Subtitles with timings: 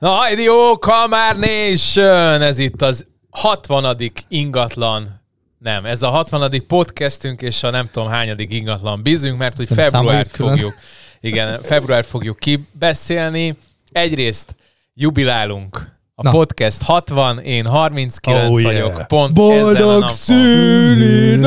[0.00, 2.42] Na, jó, Kamár Nation!
[2.42, 3.96] Ez itt az 60.
[4.28, 5.20] ingatlan
[5.58, 6.64] nem, ez a 60.
[6.66, 10.74] podcastünk, és a nem tudom hányadik ingatlan bizünk, mert hogy februárt fogjuk,
[11.20, 13.56] igen, februárt fogjuk kibeszélni.
[13.92, 14.54] Egyrészt
[14.94, 15.98] jubilálunk.
[16.14, 16.30] A Na.
[16.30, 18.72] podcast 60, én 39 oh, yeah.
[18.72, 21.40] vagyok, pont Boldog szülinapot,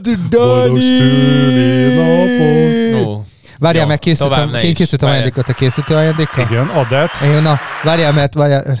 [0.00, 0.28] Dani!
[0.30, 2.12] Boldog szülinapot!
[3.62, 6.44] Várjál, meg készültem, én készültem ajándékot, te készültél ajándékkal?
[6.50, 7.10] Igen, adat.
[7.24, 8.78] Én, na, várjál, mert várjál,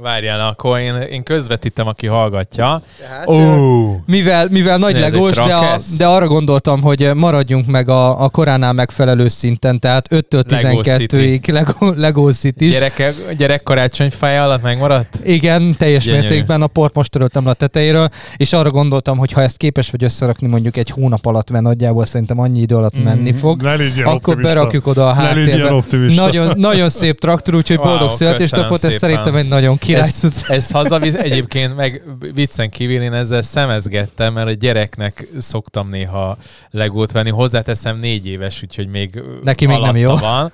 [0.00, 2.82] Várjál, akkor én, én közvetítem, aki hallgatja.
[3.10, 3.96] Hát, oh.
[4.06, 8.72] mivel, mivel nagy legós, de, a, de arra gondoltam, hogy maradjunk meg a, a koránál
[8.72, 15.18] megfelelő szinten, tehát 5-től 12-ig Lego, Lego City Gyereke, gyerek karácsonyfája alatt megmaradt?
[15.24, 16.22] Igen, teljes Gyönyörű.
[16.22, 20.04] mértékben a port most töröltem a tetejéről, és arra gondoltam, hogy ha ezt képes vagy
[20.04, 24.14] összerakni mondjuk egy hónap alatt, mert nagyjából szerintem annyi idő alatt menni mm, fog, akkor
[24.14, 24.34] optimista.
[24.34, 25.82] berakjuk oda a háttérbe.
[26.14, 30.70] Nagyon, nagyon szép traktor, úgyhogy wow, boldog születésnapot, ez szerintem egy nagyon király ez, ez
[30.70, 32.02] hazavisz, egyébként meg
[32.34, 36.36] viccen kívül én ezzel szemezgettem, mert a gyereknek szoktam néha
[36.70, 37.30] legót venni.
[37.30, 40.16] Hozzáteszem négy éves, úgyhogy még Neki még nem jó.
[40.16, 40.52] van.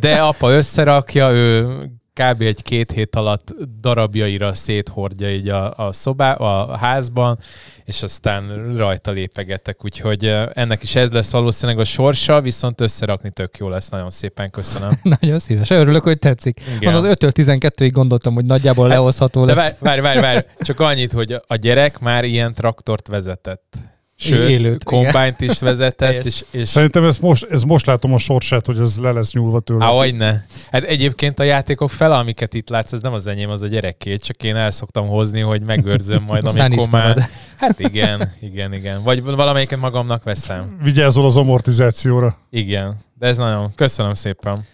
[0.00, 1.66] De apa összerakja, ő
[2.14, 2.40] kb.
[2.40, 7.38] egy két hét alatt darabjaira széthordja így a, a szobá, a házban,
[7.84, 13.56] és aztán rajta lépegetek, úgyhogy ennek is ez lesz valószínűleg a sorsa, viszont összerakni tök
[13.56, 14.90] jó lesz, nagyon szépen köszönöm.
[15.20, 16.60] nagyon szíves, örülök, hogy tetszik.
[16.76, 16.92] Igen.
[16.92, 19.78] Mondod, 5-től 12-ig gondoltam, hogy nagyjából hát, lehozható lesz.
[19.78, 23.76] Várj, várj, várj, csak annyit, hogy a gyerek már ilyen traktort vezetett.
[24.22, 26.24] Sőt, Élőt, kombányt is vezetett.
[26.24, 26.68] és, és...
[26.68, 29.84] Szerintem ez most, ez most látom a sorsát, hogy ez le lesz nyúlva tőle.
[29.84, 30.40] Há, ne.
[30.70, 34.16] Hát egyébként a játékok fele, amiket itt látsz, ez nem az enyém, az a gyereké,
[34.16, 37.28] csak én el szoktam hozni, hogy megőrzöm majd, amikor már...
[37.56, 39.02] Hát igen, igen, igen.
[39.02, 40.78] Vagy valamelyiket magamnak veszem.
[40.82, 42.38] Vigyázol az amortizációra.
[42.50, 43.72] Igen, de ez nagyon...
[43.74, 44.66] Köszönöm szépen.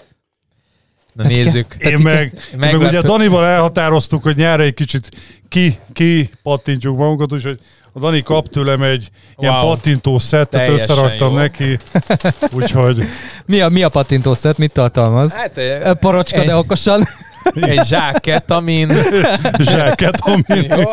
[1.13, 1.75] Na Tehát nézzük.
[1.79, 5.09] Én meg, meg ugye Danival elhatároztuk, hogy nyára egy kicsit
[5.49, 7.59] ki, ki pattintjuk magunkat, úgyhogy
[7.99, 9.51] a Dani kap tőlem egy wow.
[9.51, 11.37] ilyen pattintó szettet, összeraktam jó.
[11.37, 11.79] neki,
[12.57, 13.09] úgyhogy...
[13.47, 14.59] Mi a, mi a pattintó szett?
[14.59, 15.33] Mit tartalmaz?
[15.33, 15.61] Hát,
[15.99, 17.09] Parocska, egy, de okosan.
[17.61, 18.93] Egy zsáket, amin...
[19.59, 20.73] zsáket, amin...
[20.77, 20.93] Jó.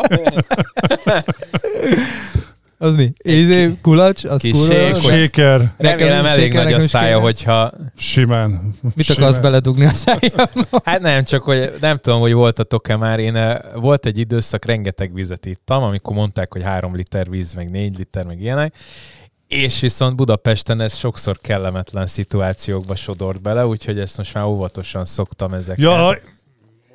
[2.78, 3.12] Az mi?
[3.18, 4.24] Izé, kulacs?
[4.24, 4.56] Az Kis
[5.00, 5.74] séker.
[5.76, 7.72] Remélem elég nagy a szája, hogyha...
[7.96, 8.74] Simán.
[8.94, 9.22] Mit Simán.
[9.22, 10.48] akarsz beledugni a szájába?
[10.84, 13.18] Hát nem, csak hogy nem tudom, hogy voltatok-e már.
[13.18, 17.70] Én eh, volt egy időszak, rengeteg vizet ittam, amikor mondták, hogy három liter víz, meg
[17.70, 18.74] négy liter, meg ilyenek.
[19.48, 25.52] És viszont Budapesten ez sokszor kellemetlen szituációkba sodort bele, úgyhogy ezt most már óvatosan szoktam
[25.52, 25.78] ezeket.
[25.78, 26.16] Ja,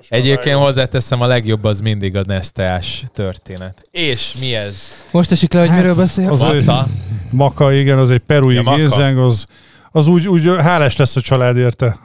[0.09, 3.81] Egyébként hozzáteszem, a legjobb az mindig a Nesteás történet.
[3.91, 4.75] És mi ez?
[5.11, 6.29] Most esik le, hogy hát, miről beszél?
[6.29, 6.87] Az Maca.
[7.31, 9.45] Maka, igen, az egy perui ja, gézeng, az
[9.93, 11.97] az úgy, úgy hálás lesz a család érte.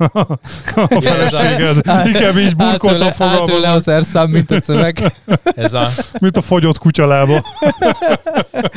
[0.75, 1.77] a feleséged.
[2.13, 3.55] Inkább így burkoltan fogalmazom.
[3.55, 5.15] Átőle az erszám, mint a szöveg.
[5.57, 5.89] Ez a...
[6.21, 7.45] Mint a fogyott kutyalába.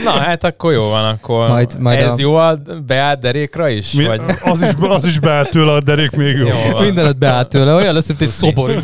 [0.04, 2.16] Na hát akkor jó van, akkor majd, majd ez a...
[2.18, 3.92] jó a beállt derékra is?
[3.92, 4.22] Mi, vagy?
[4.44, 6.48] Az, is az is beállt tőle, a derék még jó.
[6.48, 8.84] jó Mindenet beállt tőle, olyan lesz, mint egy szobor,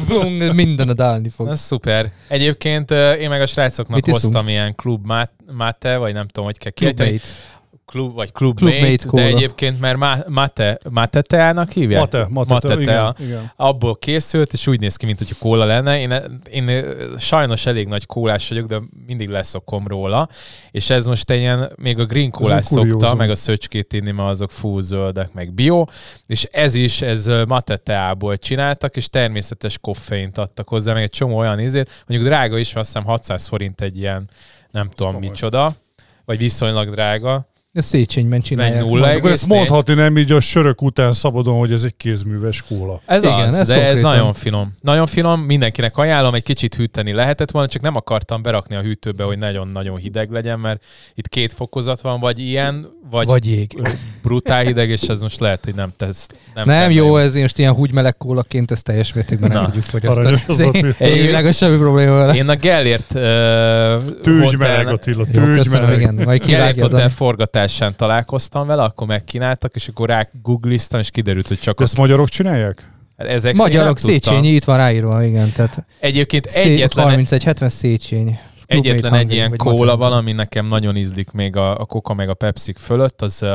[0.54, 1.48] mindenet állni fog.
[1.48, 2.12] Ez szuper.
[2.28, 4.50] Egyébként én meg a srácoknak Mit hoztam iszunk?
[4.50, 5.12] ilyen klub
[5.52, 7.20] mate, vagy nem tudom, hogy kell kiejteni
[7.86, 12.00] klub, vagy clubmate, clubmate de egyébként mert Mate, Mate teának hívják?
[12.00, 13.16] Mate, Mate, Mate tea.
[13.18, 13.52] Igen, igen.
[13.56, 16.00] Abból készült, és úgy néz ki, mint hogy kóla lenne.
[16.00, 16.14] Én,
[16.52, 16.86] én
[17.18, 20.30] sajnos elég nagy kólás vagyok, de mindig leszokom róla.
[20.72, 24.30] És ez most egy ilyen, még a green kólás szokta, meg a szöcskét inni, mert
[24.30, 25.86] azok full zöldek, meg bio.
[26.28, 31.38] És ez is, ez Mate teából csináltak, és természetes koffeint adtak hozzá, meg egy csomó
[31.38, 32.04] olyan ízét.
[32.08, 34.30] Mondjuk drága is, azt hiszem 600 forint egy ilyen,
[34.72, 35.76] nem tudom micsoda,
[36.26, 38.86] vagy viszonylag drága de Széchenyben csinálják.
[38.86, 43.02] Nulla Akkor ezt mondhatni nem így a sörök után szabadon, hogy ez egy kézműves kóla.
[43.06, 43.96] Ez Igen, az, ez de konkrétan.
[43.96, 44.74] ez nagyon finom.
[44.82, 49.24] Nagyon finom, mindenkinek ajánlom, egy kicsit hűteni lehetett volna, csak nem akartam berakni a hűtőbe,
[49.24, 53.82] hogy nagyon-nagyon hideg legyen, mert itt két fokozat van, vagy ilyen, vagy, vagy jég.
[54.24, 56.28] brutál hideg, és ez most lehet, hogy nem tesz.
[56.54, 60.42] Nem, nem jó, jó, ez most ilyen húgymeleg kólaként, ez teljes mértékben nem tudjuk fogyasztani.
[61.00, 62.36] Én, semmi probléma vele.
[62.36, 66.00] Én a Gellért uh, tűgy meleg, Attila, tűgy meleg.
[66.00, 67.10] Igen, majd Gellért hotel
[67.66, 71.78] forgatásán találkoztam vele, akkor megkínáltak, és akkor rá googliztam, és kiderült, hogy csak...
[71.78, 72.90] De ezt magyarok csinálják?
[73.18, 75.52] Hát ezek Magyarok Széchenyi, itt van ráírva, igen.
[75.52, 77.26] Tehát Egyébként egyetlen...
[77.26, 78.36] 31-70 Széchenyi.
[78.66, 82.34] Egyetlen egy ilyen kóla van, ami nekem nagyon ízlik még a, a Coca meg a
[82.34, 83.46] Pepsi fölött, az,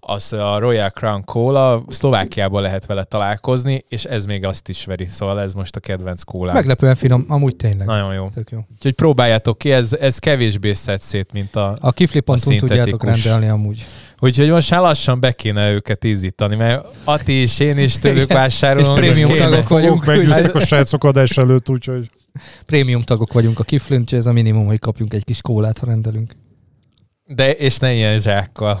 [0.00, 5.06] az a Royal Crown Cola, Szlovákiában lehet vele találkozni, és ez még azt is veri,
[5.06, 6.54] szóval ez most a kedvenc kólám.
[6.54, 7.86] Meglepően finom, amúgy tényleg.
[7.86, 8.28] Nagyon jó.
[8.34, 8.58] Tök jó.
[8.76, 13.86] Úgyhogy próbáljátok ki, ez, ez kevésbé szed szét, mint a A kifli.hu tudjátok rendelni amúgy.
[14.20, 18.98] Úgyhogy most már lassan be kéne őket ízítani, mert Ati és én is tőlük vásárolunk.
[18.98, 20.04] és prémium tagok vagyunk.
[20.04, 22.10] Meggyőztek a srácok adás előtt, úgyhogy...
[22.66, 26.34] Prémium tagok vagyunk a kiflint, ez a minimum, hogy kapjunk egy kis kólát, ha rendelünk.
[27.26, 28.80] De, és ne ilyen zsákkal.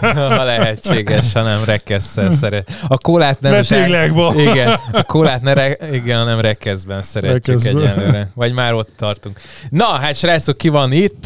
[0.00, 2.70] ha lehetséges, hanem rekesszel szeret.
[2.88, 4.12] A kólát nem ne zsák...
[4.36, 5.76] Igen, a kólát ne re...
[5.92, 7.76] igen, hanem rekeszben szeretjük rekeszben.
[7.76, 8.30] egyenlőre.
[8.34, 9.40] Vagy már ott tartunk.
[9.70, 11.24] Na, hát srácok, ki van itt?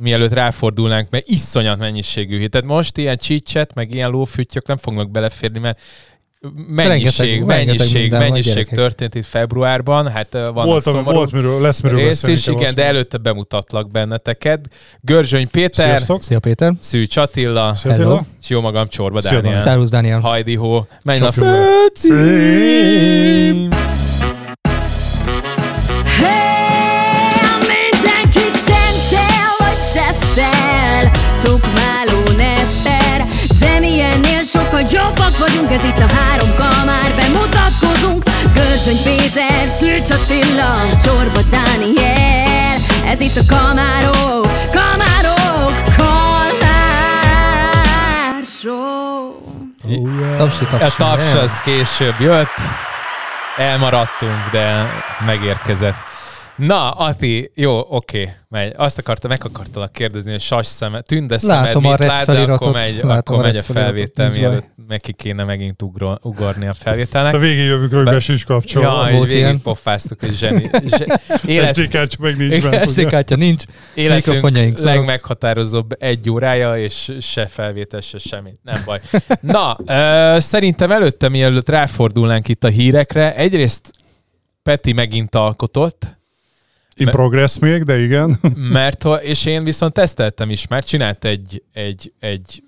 [0.00, 2.64] mielőtt ráfordulnánk, mert iszonyat mennyiségű hitet.
[2.64, 5.80] Most ilyen csicset, meg ilyen lófüttyök nem fognak beleférni, mert
[6.66, 11.60] mennyiség, rengeteg, mennyiség, rengeteg mennyiség történt itt februárban, hát van volt, a szomorú volt miről,
[11.60, 14.68] lesz miről rész is, igen, de előtte bemutatlak benneteket.
[15.00, 16.22] Görzsöny Péter, Sziasztok.
[16.22, 18.24] Szia Péter, Szűcs Attila, Szia Attila.
[18.40, 19.62] és jó magam Csorba Dániel.
[19.62, 20.20] Szervusz Dániel.
[20.20, 22.78] Hajdi Hó, menj a főcím!
[34.78, 38.22] Sokkal jobbak vagyunk Ez itt a három kamár Bemutatkozunk
[38.54, 42.76] Görzsöny Péter, Szűcs Attila Csorba Dániel
[43.06, 46.64] Ez itt a kamárok Kamárok Kalmár
[48.44, 49.32] Show
[49.84, 50.36] oh, yeah.
[50.36, 50.84] Tapsi, tapsi.
[50.84, 52.56] A taps az később jött.
[53.56, 54.86] Elmaradtunk, de
[55.26, 55.96] megérkezett.
[56.58, 58.72] Na, Ati, jó, oké, megy.
[58.76, 62.72] Azt akartam, meg akartalak kérdezni, hogy sas szeme, tünde szemed, Látom a lát, de akkor
[62.72, 67.34] megy, akkor megy a felvétel, mielőtt neki kéne megint ugro, ugorni a felvételnek.
[67.34, 69.08] A végén jövünk, hogy be sincs kapcsolva.
[69.08, 69.60] Ja, Volt végig ilyen.
[69.60, 70.70] pofáztuk, hogy zseni.
[71.46, 71.76] Élet...
[71.76, 72.88] SD kártya meg nincs bent.
[72.90, 73.62] SD kártya nincs.
[73.94, 78.50] Életünk legmeghatározóbb egy órája, és se felvétel, se semmi.
[78.62, 79.00] Nem baj.
[79.40, 83.90] Na, uh, szerintem előtte, mielőtt ráfordulnánk itt a hírekre, egyrészt
[84.62, 86.17] Peti megint alkotott,
[87.00, 88.38] In progress még, de igen.
[88.72, 92.62] Mert, és én viszont teszteltem is, mert csinált egy, egy, egy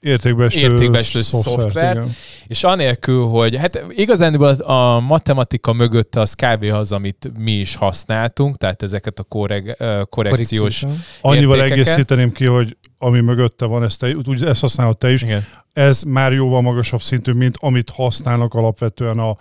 [0.00, 2.06] értékbeslő, értékbeslő szoftvert, szoftvert
[2.46, 6.62] és anélkül, hogy hát igazán a matematika mögött az kb.
[6.62, 9.76] az, amit mi is használtunk, tehát ezeket a korreg,
[10.08, 10.84] korrekciós
[11.20, 15.44] Annyival egészíteném ki, hogy ami mögötte van, ezt, te, úgy, ezt használod te is, Igen.
[15.72, 19.36] ez már jóval magasabb szintű, mint amit használnak alapvetően a,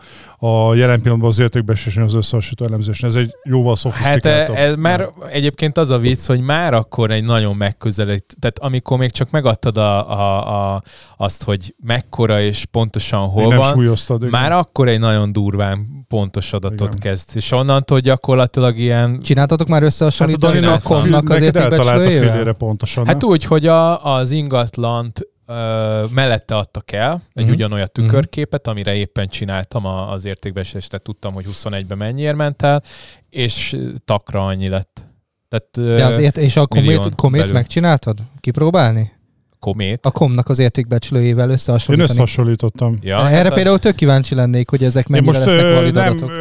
[0.47, 3.09] a jelen pillanatban az értékbeesésnél az összehasonlító elemzésnél.
[3.09, 4.55] Ez egy jóval szofisztikáltabb.
[4.55, 8.97] Hát ez már egyébként az a vicc, hogy már akkor egy nagyon megközelít, tehát amikor
[8.97, 10.83] még csak megadtad a, a, a,
[11.17, 16.53] azt, hogy mekkora és pontosan hol még van, súlyoztad, már akkor egy nagyon durván pontos
[16.53, 16.99] adatot igen.
[16.99, 17.29] kezd.
[17.33, 19.21] És onnantól gyakorlatilag ilyen...
[19.21, 22.53] Csináltatok már összehasonlítást hát a komnak az értékbecsülőjével?
[22.53, 23.05] pontosan.
[23.05, 27.55] Hát úgy, hogy a, az ingatlant ö, mellette adtak el egy uh-huh.
[27.55, 28.05] ugyanolyan mhm.
[28.05, 32.83] tükörképet, amire éppen csináltam a, az értékbeesést, tehát tudtam, hogy 21-ben mennyiért ment el,
[33.29, 35.05] és takra annyi lett.
[35.49, 38.19] Tehát, De azért, és a komét, komét megcsináltad?
[38.39, 39.16] Kipróbálni?
[39.59, 40.05] Komét.
[40.05, 42.09] A komnak az értékbecsülőjével összehasonlítani.
[42.09, 42.97] Én összehasonlítottam.
[43.01, 43.81] Ja, Erre hát például az...
[43.81, 46.31] tök kíváncsi lennék, hogy ezek mennyire most, lesznek valid nem, adatok.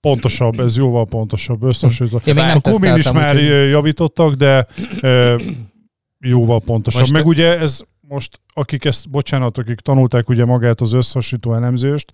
[0.00, 1.62] Pontosabb, ez jóval pontosabb.
[1.62, 2.28] Összehasonlítottam.
[2.28, 4.66] Én még nem a komén is már úgy, javítottak, de
[6.18, 7.00] jóval pontosabb.
[7.00, 12.12] Most Meg ugye ez most, akik ezt, bocsánat, akik tanulták ugye magát az összehasonlító elemzést,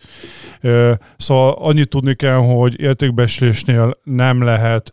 [1.17, 4.93] szóval annyit tudni kell, hogy értékbeslésnél nem lehet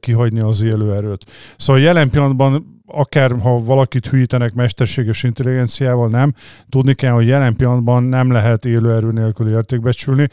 [0.00, 1.24] kihagyni az élőerőt.
[1.56, 6.34] Szóval jelen pillanatban akár ha valakit hűítenek mesterséges intelligenciával, nem.
[6.68, 10.28] Tudni kell, hogy jelen pillanatban nem lehet élőerő nélkül értékbecsülni.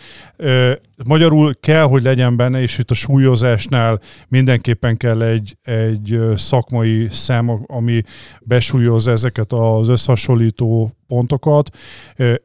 [1.05, 7.63] Magyarul kell, hogy legyen benne, és itt a súlyozásnál mindenképpen kell egy, egy szakmai szem,
[7.67, 8.01] ami
[8.41, 11.69] besúlyoz ezeket az összehasonlító pontokat.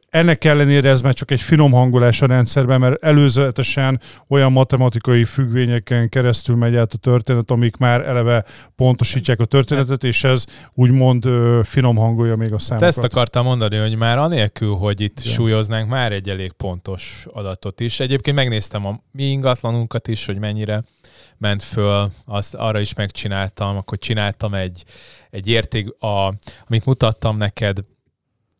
[0.09, 6.09] Ennek ellenére ez már csak egy finom hangolás a rendszerben, mert előzetesen olyan matematikai függvényeken
[6.09, 8.45] keresztül megy át a történet, amik már eleve
[8.75, 11.27] pontosítják a történetet, és ez úgymond
[11.63, 12.89] finom hangolja még a számokat.
[12.89, 15.31] Ezt akartam mondani, hogy már anélkül, hogy itt ja.
[15.31, 17.99] súlyoznánk, már egy elég pontos adatot is.
[17.99, 20.83] Egyébként megnéztem a mi ingatlanunkat is, hogy mennyire
[21.37, 24.83] ment föl, azt arra is megcsináltam, akkor csináltam egy,
[25.29, 26.33] egy érték, a,
[26.67, 27.77] amit mutattam neked,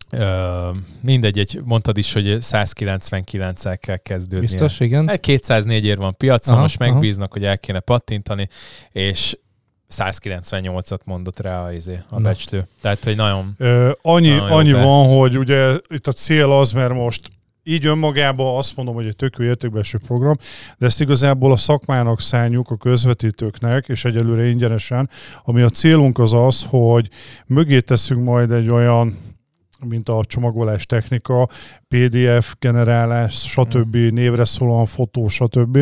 [0.10, 0.70] Ö,
[1.01, 4.46] mindegy, egy, mondtad is, hogy 199-el kell kezdődni.
[4.46, 5.20] Biztos, igen.
[5.20, 7.39] 204 ér van piacon, aha, most megbíznak, aha.
[7.39, 8.50] hogy el kéne pattintani,
[8.92, 9.38] és
[9.89, 12.68] 198-at mondott rá a, izé, a becslő.
[12.82, 13.56] Tehát, hogy nagyon...
[13.58, 17.30] Ö, annyi nagyon annyi van, hogy ugye itt a cél az, mert most
[17.67, 20.36] így önmagában azt mondom, hogy egy tök értékbelső program,
[20.77, 25.10] de ezt igazából a szakmának szálljuk, a közvetítőknek, és egyelőre ingyenesen,
[25.43, 27.10] ami a célunk az az, hogy
[27.45, 29.25] mögé teszünk majd egy olyan
[29.84, 31.50] mint a csomagolás technika,
[31.88, 33.96] PDF generálás, stb.
[33.96, 35.77] névre szólóan fotó, stb.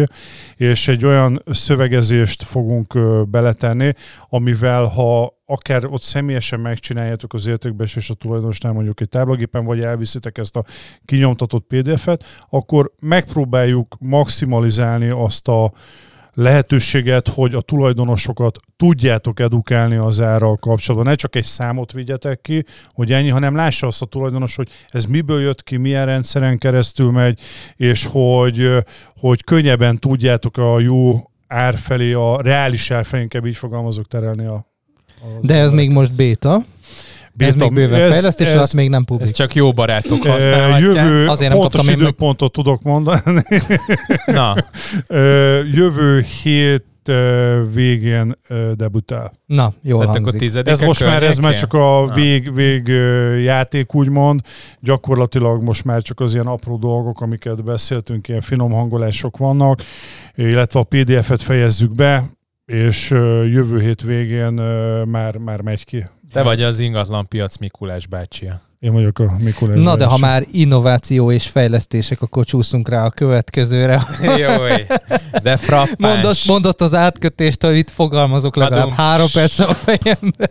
[0.55, 2.97] És egy olyan szövegezést fogunk
[3.29, 3.93] beletenni,
[4.29, 7.49] amivel ha akár ott személyesen megcsináljátok az
[7.95, 10.63] és a tulajdonosnál mondjuk egy táblagépen, vagy elviszitek ezt a
[11.05, 15.71] kinyomtatott PDF-et, akkor megpróbáljuk maximalizálni azt a
[16.33, 21.09] lehetőséget, hogy a tulajdonosokat tudjátok edukálni az árral kapcsolatban.
[21.09, 25.05] Ne csak egy számot vigyetek ki, hogy ennyi, hanem lássa azt a tulajdonos, hogy ez
[25.05, 27.39] miből jött ki, milyen rendszeren keresztül megy,
[27.75, 28.69] és hogy,
[29.19, 34.45] hogy könnyebben tudjátok a jó ár felé, a reális ár felé, inkább így fogalmazok, terelni
[34.45, 34.71] a,
[35.41, 36.65] De ez még most béta.
[37.35, 39.27] Beta, ez még bőven ez, fejlesztés ez, alatt még nem publik.
[39.27, 40.81] Ez csak jó barátok használhatják.
[40.81, 42.65] Jövő, Azért nem pontos időpontot meg...
[42.65, 43.41] tudok mondani.
[44.25, 44.55] Na.
[45.73, 46.85] jövő hét
[47.73, 48.35] végén
[48.75, 49.33] debutál.
[49.45, 50.67] Na, jól hát hangzik.
[50.67, 52.87] Ez most már, ez már csak a vég, vég
[53.43, 54.41] játék, úgymond.
[54.79, 59.81] Gyakorlatilag most már csak az ilyen apró dolgok, amiket beszéltünk, ilyen finom hangolások vannak,
[60.35, 62.29] illetve a PDF-et fejezzük be,
[62.65, 63.09] és
[63.51, 64.53] jövő hét végén
[65.05, 66.05] már, már megy ki.
[66.33, 68.61] Te vagy az ingatlan piac Mikulás bácsia.
[68.79, 73.09] Én vagyok a Mikulás Na, de ha már innováció és fejlesztések, akkor csúszunk rá a
[73.09, 74.07] következőre.
[74.37, 74.65] Jó,
[75.43, 75.95] de frappáns.
[75.97, 78.97] Mondd azt, mondd azt az átkötést, hogy itt fogalmazok legalább Adom.
[78.97, 80.49] három perc a fejembe.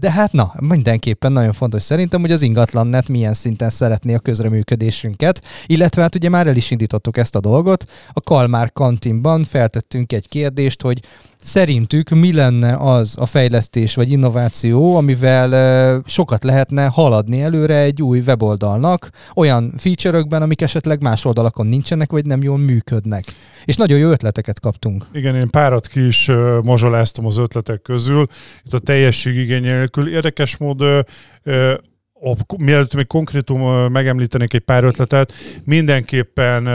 [0.00, 5.42] De hát na, mindenképpen nagyon fontos szerintem, hogy az ingatlannet milyen szinten szeretné a közreműködésünket,
[5.66, 7.84] illetve hát ugye már el is indítottuk ezt a dolgot.
[8.12, 11.00] A Kalmár kantinban feltettünk egy kérdést, hogy
[11.40, 18.18] szerintük mi lenne az a fejlesztés vagy innováció, amivel sokat lehetne haladni előre egy új
[18.18, 23.24] weboldalnak, olyan feature-ökben, amik esetleg más oldalakon nincsenek, vagy nem jól működnek.
[23.64, 25.06] És nagyon jó ötleteket kaptunk.
[25.12, 26.30] Igen, én párat ki is
[26.62, 28.26] mazsoláztam az ötletek közül.
[28.64, 29.36] Itt a teljesség
[29.84, 30.14] nélkül.
[30.14, 35.32] Érdekes mód a, mielőtt még konkrétum megemlítenék egy pár ötletet,
[35.64, 36.68] mindenképpen,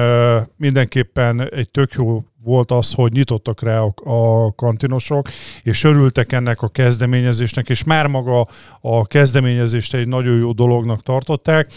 [0.57, 5.27] mindenképpen egy tök jó volt az, hogy nyitottak rá a, a kantinosok,
[5.63, 8.47] és örültek ennek a kezdeményezésnek, és már maga
[8.81, 11.71] a kezdeményezést egy nagyon jó dolognak tartották.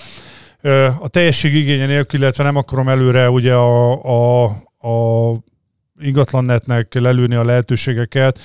[1.01, 4.45] A teljesség igénye nélkül, illetve nem akarom előre ugye a, a,
[4.89, 5.33] a
[6.01, 8.39] ingatlannetnek lelőni a lehetőségeket.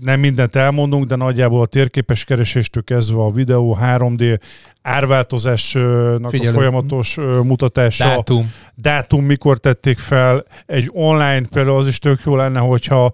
[0.00, 4.40] Nem mindent elmondunk, de nagyjából a térképes kereséstől kezdve a videó, 3D,
[4.86, 6.50] árváltozásnak Figyelő.
[6.50, 8.04] a folyamatos mutatása.
[8.04, 8.52] Dátum.
[8.74, 10.44] Dátum, mikor tették fel.
[10.66, 13.12] Egy online például az is tök jó lenne, hogyha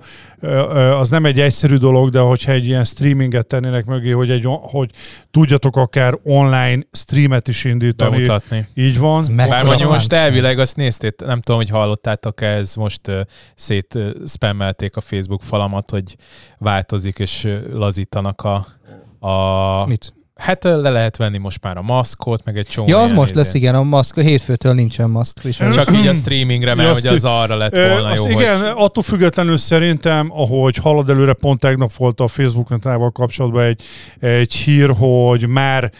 [0.99, 4.91] az nem egy egyszerű dolog, de hogyha egy ilyen streaminget tennének mögé, hogy, egy, hogy
[5.31, 8.11] tudjatok akár online streamet is indítani.
[8.11, 8.67] Bemutatni.
[8.75, 9.37] Így van.
[9.37, 13.21] Bár mondjuk most elvileg azt néztét, nem tudom, hogy hallottátok -e, ez most uh,
[13.55, 16.17] szét uh, spammelték a Facebook falamat, hogy
[16.59, 18.67] változik és lazítanak a,
[19.29, 20.13] a Mit?
[20.43, 23.39] Hát le lehet venni most már a maszkot, meg egy csomó Ja, az most izé.
[23.39, 25.43] lesz, igen, a maszk, hétfőtől nincsen maszk.
[25.43, 25.75] Viselni.
[25.75, 28.29] Csak így a streamingre, mert hogy az arra lett volna jó.
[28.29, 28.73] Igen, hogy...
[28.77, 33.83] attól függetlenül szerintem, ahogy halad előre, pont tegnap volt a Facebook-nál kapcsolatban egy,
[34.21, 35.91] egy hír, hogy már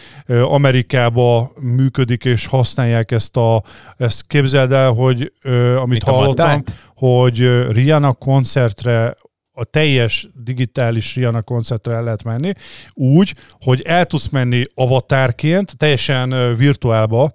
[0.43, 3.63] Amerikába működik és használják ezt a,
[3.97, 5.31] ezt képzeld el, hogy
[5.75, 6.63] amit Mit hallottam,
[6.95, 9.15] hogy Rihanna koncertre
[9.53, 12.53] a teljes digitális Rihanna koncertre el lehet menni,
[12.93, 17.31] úgy, hogy el tudsz menni avatárként, teljesen virtuálba,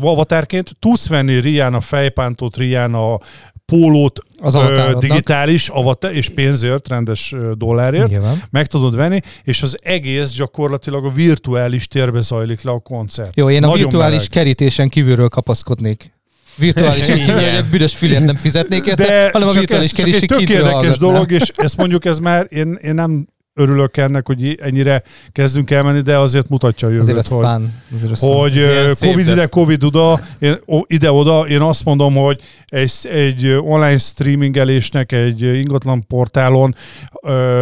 [0.00, 3.18] avatárként, tudsz venni Rihanna fejpántot, Rihanna
[3.66, 8.42] pólót az ö, digitális avatar, és pénzért, rendes dollárért Nyilván.
[8.50, 13.36] meg tudod venni, és az egész gyakorlatilag a virtuális térbe zajlik le a koncert.
[13.36, 14.28] Jó, én Nagyon a virtuális meleg.
[14.28, 16.12] kerítésen kívülről kapaszkodnék
[16.56, 21.30] virtuális egy büdös fülért nem fizetnék érte, De hanem a virtuális egy tök érdekes dolog,
[21.30, 26.18] és ezt mondjuk ez már, én, én nem örülök ennek, hogy ennyire kezdünk elmenni, de
[26.18, 27.72] azért mutatja a jövőt, azért hogy, fun.
[27.94, 33.98] Azért hogy Covid ide, Covid oda, én, ide-oda, én azt mondom, hogy egy, egy online
[33.98, 36.74] streamingelésnek egy ingatlan portálon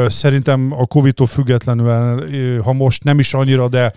[0.06, 3.92] szerintem a Covid-tól függetlenül, ha most nem is annyira, de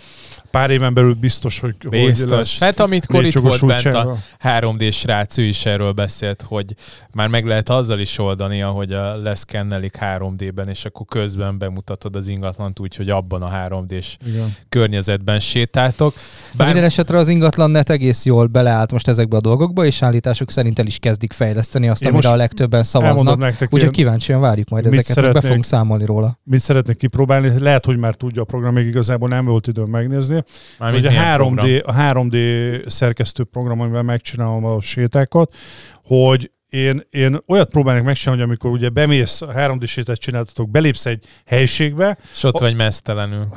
[0.53, 2.29] pár éven belül biztos, hogy, biztos.
[2.29, 6.75] hogy lesz Hát amikor itt volt bent a 3D srác, ő is erről beszélt, hogy
[7.11, 12.27] már meg lehet azzal is oldani, ahogy a leszkennelik 3D-ben, és akkor közben bemutatod az
[12.27, 14.55] ingatlant úgy, hogy abban a 3D-s Igen.
[14.69, 16.13] környezetben sétáltok.
[16.51, 16.67] Bár...
[16.67, 20.79] minden esetre az ingatlan net egész jól beleállt most ezekbe a dolgokba, és állítások szerint
[20.79, 23.55] el is kezdik fejleszteni azt, Én amire a legtöbben szavaznak.
[23.69, 26.39] Úgyhogy kíváncsian várjuk majd ezeket, be fogunk számolni róla.
[26.43, 27.59] Mit szeretnék kipróbálni?
[27.59, 30.42] Lehet, hogy már tudja a program, még igazából nem volt időm megnézni.
[30.77, 35.55] Hogy a 3D, a 3D szerkesztő program, amivel megcsinálom a sétákat,
[36.03, 41.23] hogy én, én olyat próbálnék megcsinálni, hogy amikor ugye bemész, 3 d csináltatok, belépsz egy
[41.45, 42.17] helyiségbe.
[42.33, 42.59] És ott a...
[42.59, 43.47] vagy mesztelenül.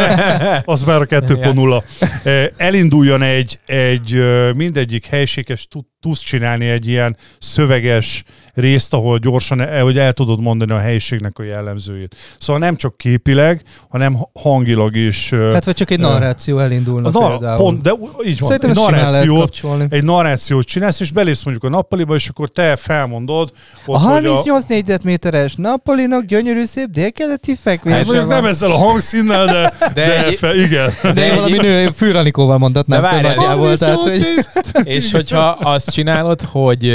[0.64, 2.52] az már a 2.0.
[2.56, 4.22] Elinduljon egy, egy
[4.54, 5.68] mindegyik helyiséges
[6.00, 11.38] tudsz csinálni egy ilyen szöveges részt, ahol gyorsan, el, hogy el tudod mondani a helyiségnek
[11.38, 12.16] a jellemzőjét.
[12.38, 15.30] Szóval nem csak képileg, hanem hangilag is.
[15.30, 17.92] Hát vagy csak egy narráció elindulna a nar- Pont, de
[18.24, 18.48] így van.
[18.48, 23.52] Szerintem egy narrációt, egy narrációt csinálsz, és belépsz mondjuk a nappaliba, és akkor te felmondod.
[23.86, 24.66] Ott, a 38 a...
[24.68, 27.92] négyzetméteres nappalinak gyönyörű szép délkeleti fekvés.
[27.92, 30.36] Hát mondjuk nem ezzel a hangszínnel, de, de, de egy...
[30.36, 30.90] fe, igen.
[31.02, 33.76] De, de valami nő Fűranikóval mondatnám fel nagyjából.
[33.76, 34.26] Tehát, hogy...
[34.84, 35.58] És hogyha
[35.90, 36.86] csinálod, hogy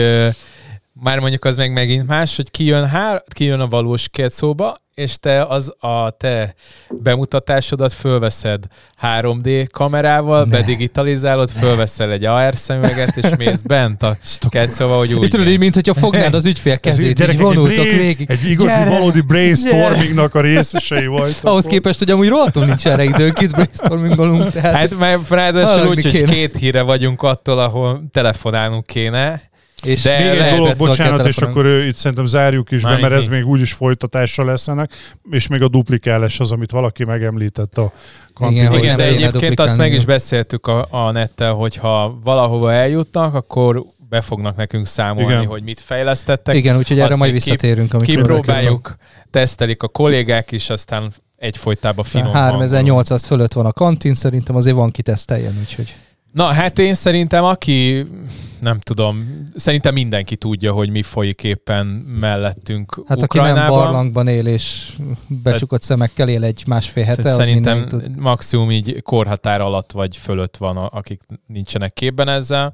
[0.94, 5.44] már mondjuk az meg megint más, hogy kijön, hár, kijön a valós szóba, és te
[5.44, 6.54] az a te
[6.90, 8.64] bemutatásodat fölveszed
[9.02, 10.50] 3D kamerával, ne.
[10.50, 14.18] bedigitalizálod, fölveszel egy AR szemüveget, és mész bent a
[14.70, 18.30] szóval, hogy úgy És tudod, mint hogyha fognád az ügyfél kezét, így vonultok egy végig.
[18.30, 21.36] Egy igazi, gyere, valódi brainstormingnak a részesei vagy.
[21.42, 24.50] Ahhoz képest, hogy amúgy rohadtul nincs erre időnk, itt brainstormingolunk.
[24.50, 29.42] Tehát hát mert ráadásul úgy, hogy két híre vagyunk attól, ahol telefonálnunk kéne,
[29.86, 33.28] és De még egy dolog, bocsánat, és akkor itt szerintem zárjuk is be, mert ez
[33.28, 34.92] még úgyis folytatása lesz ennek,
[35.32, 37.92] és még a duplikálás az, amit valaki megemlített a.
[38.50, 43.34] Igen, igen de egyébként azt meg is beszéltük a, a nettel, hogy ha valahova eljutnak,
[43.34, 45.46] akkor be fognak nekünk számolni, Igen.
[45.46, 46.56] hogy mit fejlesztettek.
[46.56, 47.94] Igen, úgyhogy erre majd visszatérünk.
[47.94, 48.96] Amikor kipróbáljuk,
[49.32, 54.92] tesztelik a kollégák is, aztán egyfolytában finom 3800 fölött van a kantin, szerintem azért van
[54.92, 55.96] kiteszteljen, úgyhogy...
[56.36, 58.06] Na, hát én szerintem aki,
[58.60, 61.86] nem tudom, szerintem mindenki tudja, hogy mi folyik éppen
[62.20, 64.96] mellettünk Hát aki nem barlangban él és
[65.28, 68.16] becsukott szemekkel él egy másfél hete, az Szerintem tud.
[68.16, 72.74] maximum így korhatár alatt vagy fölött van, akik nincsenek képben ezzel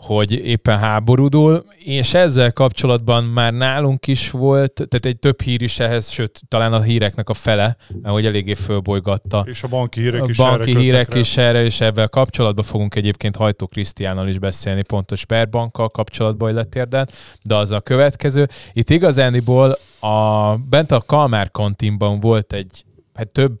[0.00, 5.78] hogy éppen háborúdul, és ezzel kapcsolatban már nálunk is volt, tehát egy több hír is
[5.78, 9.44] ehhez, sőt, talán a híreknek a fele, hogy eléggé fölbolygatta.
[9.46, 12.94] És a banki hírek is a banki erre hírek is erre, és ebben kapcsolatban fogunk
[12.94, 17.08] egyébként Hajtó Krisztiánnal is beszélni, pontos Sperbankkal kapcsolatban letérdel,
[17.42, 18.48] de az a következő.
[18.72, 23.58] Itt igazániból a, bent a Kalmár kantinban volt egy hát több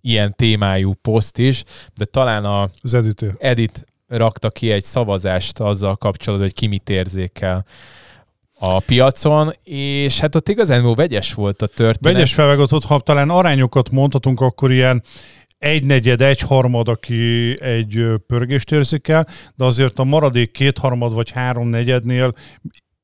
[0.00, 3.34] ilyen témájú poszt is, de talán a az editő.
[3.38, 7.64] Edit rakta ki egy szavazást azzal kapcsolatban, hogy ki mit érzékel
[8.58, 12.14] a piacon, és hát ott igazán vegyes volt a történet.
[12.14, 15.02] Vegyes felvegatott, ha talán arányokat mondhatunk, akkor ilyen
[15.58, 21.68] egy negyed, egy harmad, aki egy pörgést érzékel, de azért a maradék kétharmad vagy három
[21.68, 22.34] negyednél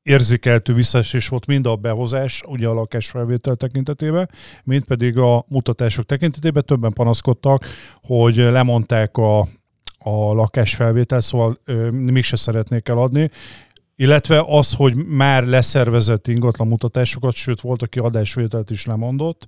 [0.02, 4.30] érzékeltő visszaesés volt mind a behozás, ugye a lakásfelvétel tekintetében,
[4.64, 6.62] mint pedig a mutatások tekintetében.
[6.66, 7.64] Többen panaszkodtak,
[8.02, 9.48] hogy lemondták a
[9.98, 13.30] a lakásfelvétel, szóval ö, mégse szeretnék eladni,
[14.00, 19.46] illetve az, hogy már leszervezett ingatlan mutatásokat, sőt volt, aki adásvételt is lemondott,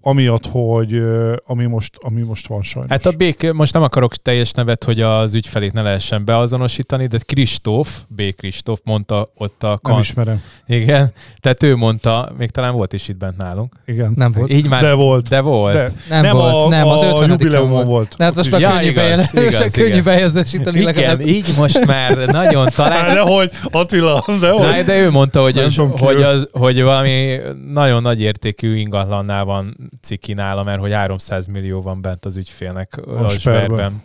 [0.00, 1.02] amiatt, hogy
[1.46, 2.90] ami most, ami most van sajnos.
[2.90, 7.18] Hát a Bék, most nem akarok teljes nevet, hogy az ügyfelét ne lehessen beazonosítani, de
[7.26, 8.22] Kristóf, B.
[8.36, 9.78] Kristóf mondta ott a...
[9.82, 9.92] Kan...
[9.92, 10.42] Nem ismerem.
[10.66, 13.74] Igen, tehát ő mondta, még talán volt is itt bent nálunk.
[13.86, 14.12] Igen.
[14.16, 14.52] Nem volt.
[14.52, 15.28] Így már, de volt.
[15.28, 15.74] De volt.
[15.74, 15.92] De.
[16.08, 18.14] Nem, nem volt, a, nem, az 50 jubileumon volt.
[18.18, 23.14] Hát most már ja, könnyű, igaz, igaz, könnyű bejegyzésíteni Igen, így most már nagyon talán...
[23.14, 23.20] De
[23.62, 24.76] hogy Attila, de hogy?
[24.76, 27.36] Na, de ő mondta, hogy, az, hogy, az, hogy valami
[27.72, 33.00] nagyon nagy értékű ingatlannál van ciki nála, mert hogy 300 millió van bent az ügyfélnek
[33.06, 34.02] a, a Sperben.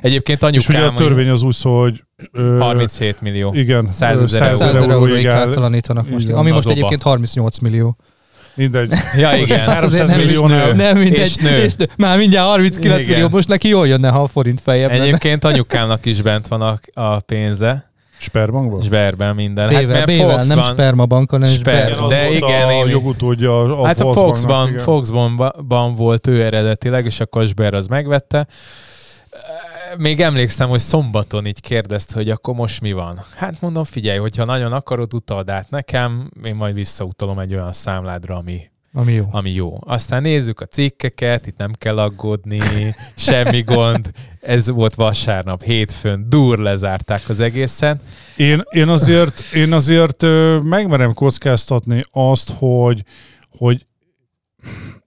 [0.00, 0.60] Egyébként anyukám...
[0.60, 3.52] És ugye a törvény az úgy szól, hogy Ö, 37 millió.
[3.54, 3.92] Igen.
[3.92, 6.28] 100 ezer, 100 ezer euróig általanítanak most.
[6.28, 7.96] Ami most egyébként 38 millió.
[8.54, 8.92] Mindegy.
[9.16, 9.60] Ja, igen.
[9.60, 10.72] 300 nem millió nő.
[10.72, 11.18] Nem, mindegy.
[11.20, 11.62] És nő.
[11.62, 11.88] És nő.
[11.96, 13.10] Már mindjárt 39 igen.
[13.10, 13.28] millió.
[13.28, 15.54] Most neki jól jönne, ha a forint feljebb Egyébként lenne.
[15.54, 17.85] anyukámnak is bent van a, a pénze.
[18.18, 18.80] Sperbankban?
[18.80, 19.70] Sperben minden.
[19.70, 21.90] Hát Bével, mert Fox nem Spermabankon, hanem Sper.
[21.90, 22.06] Sper.
[22.08, 27.46] De igen, a jogutódja a, a Hát a Foxban, Foxban volt ő eredetileg, és akkor
[27.46, 28.46] Sper az megvette.
[29.98, 33.20] Még emlékszem, hogy szombaton így kérdezte, hogy akkor most mi van.
[33.36, 38.36] Hát mondom, figyelj, hogyha nagyon akarod, utald át nekem, én majd visszautalom egy olyan számládra,
[38.36, 39.26] ami ami jó.
[39.30, 39.78] Ami jó.
[39.80, 42.60] Aztán nézzük a cikkeket, itt nem kell aggódni,
[43.16, 44.10] semmi gond.
[44.46, 48.00] Ez volt vasárnap, hétfőn, dur lezárták az egészen.
[48.36, 50.22] Én, én azért, én azért
[50.62, 53.02] megmerem kockáztatni azt, hogy,
[53.58, 53.86] hogy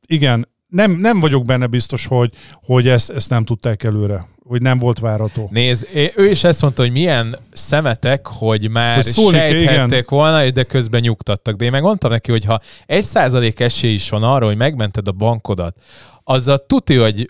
[0.06, 4.78] igen, nem, nem vagyok benne biztos, hogy, hogy ezt, ezt nem tudták előre hogy nem
[4.78, 5.50] volt várható.
[5.52, 11.02] Nézd, ő is ezt mondta, hogy milyen szemetek, hogy már hogy sejthették volna, de közben
[11.02, 11.56] nyugtattak.
[11.56, 15.08] De én meg mondtam neki, hogy ha egy százalék esély is van arra, hogy megmented
[15.08, 15.76] a bankodat,
[16.24, 17.30] azzal tudja, hogy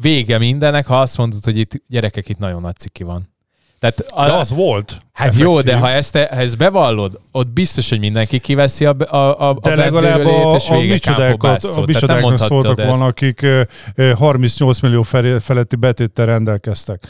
[0.00, 3.28] vége mindennek, ha azt mondod, hogy itt gyerekek, itt nagyon nagy ciki van.
[3.80, 4.90] Tehát a, de az volt.
[5.12, 5.46] Hát effektív.
[5.46, 9.58] jó, de ha ezt, ha ezt bevallod, ott biztos, hogy mindenki kiveszi a, a, a
[9.60, 13.46] De legalább a, és a micsodákat, a micsodáknak szóltak volna, akik
[14.16, 15.02] 38 millió
[15.40, 17.08] feletti betéttel rendelkeztek.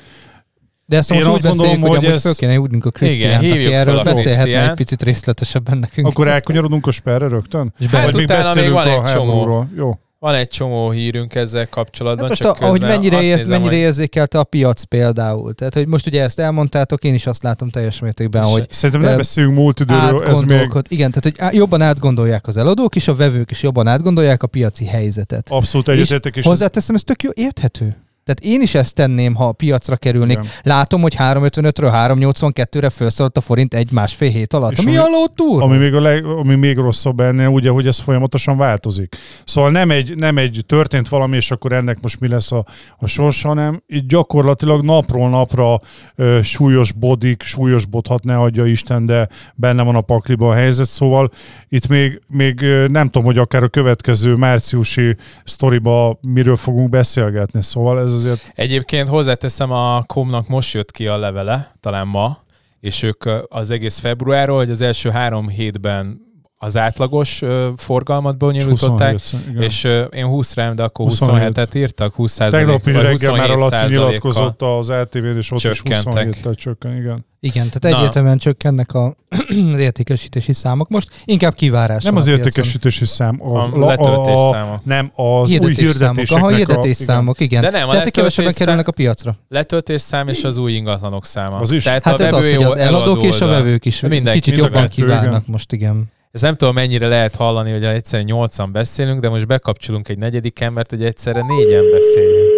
[0.87, 2.21] De ezt most Én úgy gondolom, hogy, hogy ezt...
[2.21, 6.07] föl kéne hívnunk a Krisztiánt, aki erről beszélhetne egy picit részletesebben nekünk.
[6.07, 7.73] Akkor elkanyarodunk a sperre rögtön?
[7.79, 9.67] És hát még beszélünk még van egy csomó.
[9.77, 9.99] Jó.
[10.21, 13.85] Van egy csomó hírünk ezzel kapcsolatban, hát csak a, ahogy mennyire, ér, nézem, mennyire hogy...
[13.85, 15.55] érzékelte a piac például.
[15.55, 18.67] Tehát, hogy most ugye ezt elmondtátok, én is azt látom teljes mértékben, hogy...
[18.71, 20.73] Szerintem nem beszélünk múlt időről, ez még...
[20.89, 24.85] Igen, tehát, hogy jobban átgondolják az eladók és a vevők is jobban átgondolják a piaci
[24.85, 25.49] helyzetet.
[25.51, 26.33] Abszolút egyetértek.
[26.33, 27.97] És, és hozzáteszem, ez tök jó, érthető.
[28.31, 30.39] Tehát én is ezt tenném, ha a piacra kerülnék.
[30.39, 30.51] Igen.
[30.63, 34.73] Látom, hogy 355-ről 382-re felszaladt a forint egy-másfél hét alatt.
[34.73, 35.63] És mi a lótúr?
[35.63, 39.17] Ami még, a leg, ami még rosszabb ennél, ugye, hogy ez folyamatosan változik.
[39.45, 42.65] Szóval nem egy, nem egy történt valami, és akkor ennek most mi lesz a,
[42.99, 45.81] a sors, hanem itt gyakorlatilag napról napra
[46.15, 50.89] ö, súlyos bodik, súlyos bodhat, ne adja Isten, de benne van a pakliba a helyzet.
[50.89, 51.31] Szóval
[51.69, 57.63] itt még, még nem tudom, hogy akár a következő márciusi sztoriba miről fogunk beszélgetni.
[57.63, 58.53] Szóval ez azért...
[58.55, 62.39] Egyébként hozzáteszem, a Komnak most jött ki a levele, talán ma,
[62.81, 66.30] és ők az egész februárról, hogy az első három hétben
[66.63, 69.21] az átlagos uh, forgalmat bonyolították,
[69.59, 73.85] és uh, én 20 rám, de akkor 27-et írtak, 20 Tegnap reggel már a Laci
[73.87, 77.29] nyilatkozott az LTV-n, és ott is 27-tel csökken, igen.
[77.43, 79.17] Igen, tehát egyértelműen csökkennek a,
[79.73, 80.89] az értékesítési számok.
[80.89, 82.05] Most inkább kivárás.
[82.05, 86.49] Nem az értékesítési szám, a, a, a, a, a nem az hirdetés új hirdetéseknek számok.
[86.49, 87.63] Aha, hirdetés a, számok, igen.
[87.63, 89.37] De nem, a Tehát kevesebben kerülnek a piacra.
[89.49, 91.57] Letöltés szám és az új ingatlanok száma.
[91.57, 91.85] Az is.
[91.85, 95.47] Tehát hát a ez az, hogy az eladók és a vevők is kicsit jobban kiválnak
[95.47, 96.11] most, igen.
[96.33, 100.61] Ez nem tudom, mennyire lehet hallani, hogy egyszerűen nyolcan beszélünk, de most bekapcsolunk egy negyedik
[100.61, 102.49] embert, hogy egyszerre négyen beszéljünk.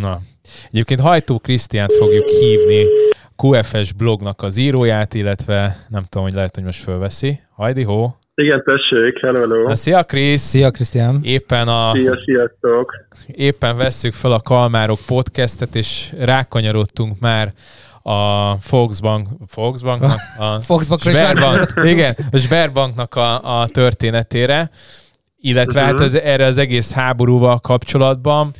[0.00, 0.18] Na.
[0.70, 2.86] Egyébként Hajtó Krisztiánt fogjuk hívni,
[3.36, 7.40] QFS blognak az íróját, illetve nem tudom, hogy lehet, hogy most fölveszi.
[7.54, 8.10] Hajdi, ho!
[8.34, 9.68] Igen, tessék, hello, hello.
[9.68, 10.42] Na, szia, Krisz!
[10.42, 11.20] Szia, Krisztián!
[11.22, 11.90] Éppen a...
[11.94, 12.92] Szia, sziasztok!
[13.26, 17.52] Éppen vesszük fel a Kalmárok podcastet, és rákanyarodtunk már
[18.06, 20.60] a Volksbank, Volksbanknak, a
[20.98, 24.70] Sberbank, igen, a Sberbanknak a, a történetére,
[25.36, 25.96] illetve uh-huh.
[25.96, 28.50] hát az, erre az egész háborúval kapcsolatban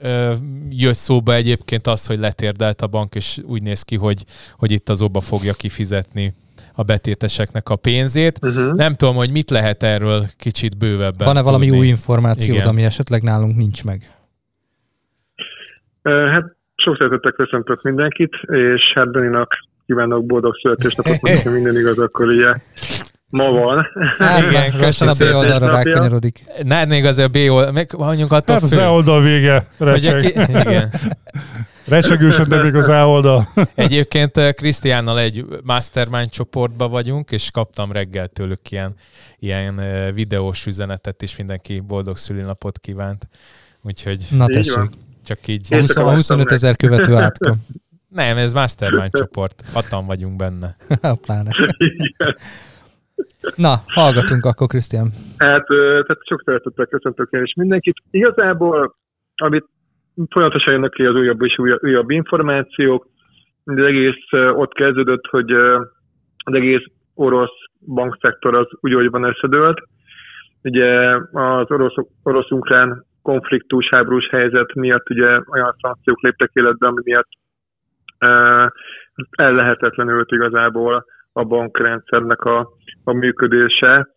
[0.00, 0.34] ö,
[0.70, 4.24] jött szóba egyébként az, hogy letérdelt a bank, és úgy néz ki, hogy,
[4.56, 6.34] hogy itt az oba fogja kifizetni
[6.72, 8.38] a betéteseknek a pénzét.
[8.42, 8.74] Uh-huh.
[8.74, 13.56] Nem tudom, hogy mit lehet erről kicsit bővebben Van-e valami új információd, ami esetleg nálunk
[13.56, 14.14] nincs meg?
[16.02, 16.55] Hát
[16.86, 19.52] sok szeretettel köszöntök mindenkit, és hát Daninak
[19.86, 22.54] kívánok boldog születésnapot, mert minden igaz, akkor ugye
[23.28, 23.86] ma van.
[24.18, 26.44] Hát, igen, köszönöm a B oldalra rákanyarodik.
[26.62, 30.24] Ne, még azért a B oldal, meg mondjuk attól Hát az E oldal vége, recseg.
[30.64, 30.90] igen.
[31.88, 33.48] Recsegősen, de még az E oldal.
[33.74, 38.94] Egyébként eh, Krisztiánnal egy mastermind csoportba vagyunk, és kaptam reggel tőlük ilyen,
[39.38, 43.28] ilyen eh, videós üzenetet, és mindenki boldog szülinapot kívánt.
[43.82, 44.26] Úgyhogy...
[44.30, 44.90] Na tessék.
[45.26, 45.68] Csak így.
[45.68, 47.54] 20, 25 ezer követő átka.
[48.08, 49.62] Nem, ez mastermind csoport.
[49.72, 50.76] Hatan vagyunk benne.
[51.24, 51.50] Pláne.
[53.56, 55.10] Na, hallgatunk akkor, Krisztián.
[55.36, 57.96] Hát, tehát sok szeretettel köszöntök én is mindenkit.
[58.10, 58.94] Igazából,
[59.34, 59.64] amit
[60.30, 63.06] folyamatosan jönnek ki az újabb és újabb, újabb információk,
[63.64, 65.50] az egész ott kezdődött, hogy
[66.44, 66.84] az egész
[67.14, 67.58] orosz
[67.94, 69.78] bankszektor az úgy, hogy van összedőlt.
[70.62, 77.28] Ugye az orosz, orosz-ukrán konfliktus, háborús helyzet miatt ugye olyan szankciók léptek életbe, ami miatt
[79.30, 82.68] ellehetetlenült igazából a bankrendszernek a,
[83.04, 84.08] a működése,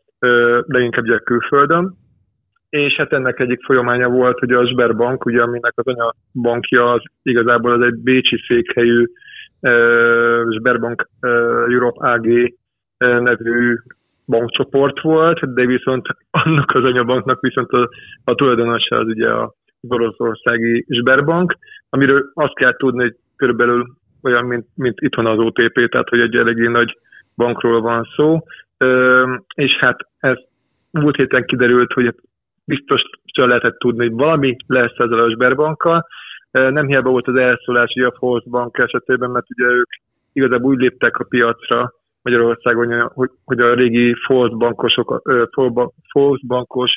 [0.67, 1.93] inkább ugye külföldön.
[2.69, 7.71] És hát ennek egyik folyamánya volt, hogy a Sberbank, ugye, aminek az anyabankja az igazából
[7.71, 9.05] az egy bécsi székhelyű
[10.57, 11.09] Sberbank
[11.67, 12.27] Europe AG
[12.97, 13.75] nevű
[14.29, 16.07] bankcsoport volt, de viszont
[16.43, 17.89] annak az anyabanknak viszont a,
[18.23, 19.53] a tulajdonosa az ugye a
[19.87, 21.57] oroszországi Sberbank,
[21.89, 23.87] amiről azt kell tudni, hogy körülbelül
[24.23, 26.97] olyan, mint, mint itthon az OTP, tehát hogy egy eléggé nagy
[27.35, 28.43] bankról van szó,
[29.55, 30.37] és hát ez
[30.91, 32.15] múlt héten kiderült, hogy
[32.65, 33.01] biztos
[33.33, 36.07] lehetett tudni, hogy valami lesz ezzel a Sberbankkal.
[36.51, 39.89] Nem hiába volt az elszólás ugye a Volksbank esetében, mert ugye ők
[40.33, 45.21] igazából úgy léptek a piacra, Magyarországon, hogy, hogy a régi Volksbankosok,
[46.11, 46.91] Volksbankos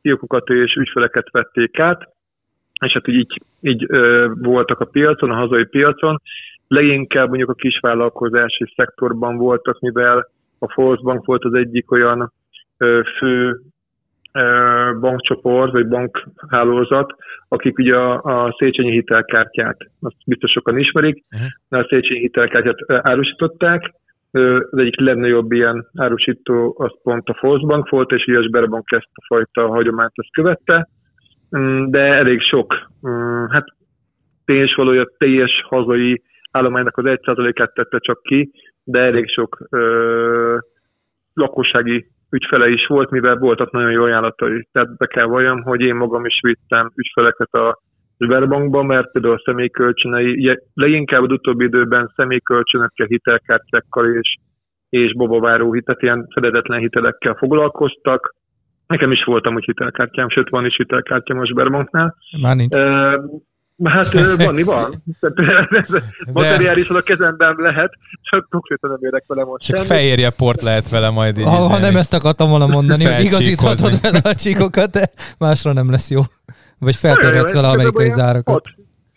[0.00, 2.08] fiókokat és ügyfeleket vették át,
[2.84, 6.20] és hát így, így ö, voltak a piacon, a hazai piacon.
[6.68, 10.28] Leginkább mondjuk a kisvállalkozási szektorban voltak, mivel
[10.58, 12.32] a Volksbank volt az egyik olyan
[12.76, 13.60] ö, fő
[15.00, 17.14] bankcsoport, vagy bankhálózat,
[17.48, 21.80] akik ugye a, a Széchenyi hitelkártyát, azt biztos sokan ismerik, uh-huh.
[21.80, 23.94] a Széchenyi hitelkártyát árusították,
[24.30, 29.10] az egyik legnagyobb ilyen árusító az pont a Volksbank volt, és ugye a Sberbank ezt
[29.14, 30.88] a fajta hagyományt ezt követte,
[31.58, 32.74] mm, de elég sok,
[33.08, 33.64] mm, hát
[34.44, 38.50] pénzvalója teljes hazai állománynak az 1%-át tette csak ki,
[38.84, 40.56] de elég sok ö,
[41.34, 44.68] lakossági ügyfele is volt, mivel voltak nagyon jó ajánlatai.
[44.72, 47.78] Tehát be kell valljam, hogy én magam is vittem ügyfeleket a
[48.18, 54.36] Sberbankba, mert például a személykölcsönei, leginkább az utóbbi időben személykölcsönökkel, hitelkártyákkal és,
[54.88, 58.34] és bobaváró hitet, ilyen fededetlen hitelekkel foglalkoztak.
[58.86, 62.16] Nekem is voltam úgy hitelkártyám, sőt van is hitelkártyám a Sberbanknál.
[62.40, 62.74] Már nincs.
[63.84, 64.90] Hát van, van.
[66.32, 69.64] Materiálisan a kezemben lehet, csak konkrétan nem érek vele most.
[69.64, 71.44] Csak fehérje port lehet vele majd így.
[71.44, 75.90] Ha, ha nem ezt akartam volna mondani, hogy igazíthatod vele a csíkokat, de másra nem
[75.90, 76.20] lesz jó.
[76.80, 78.68] Vagy feltörhetsz vele amerikai zárakat.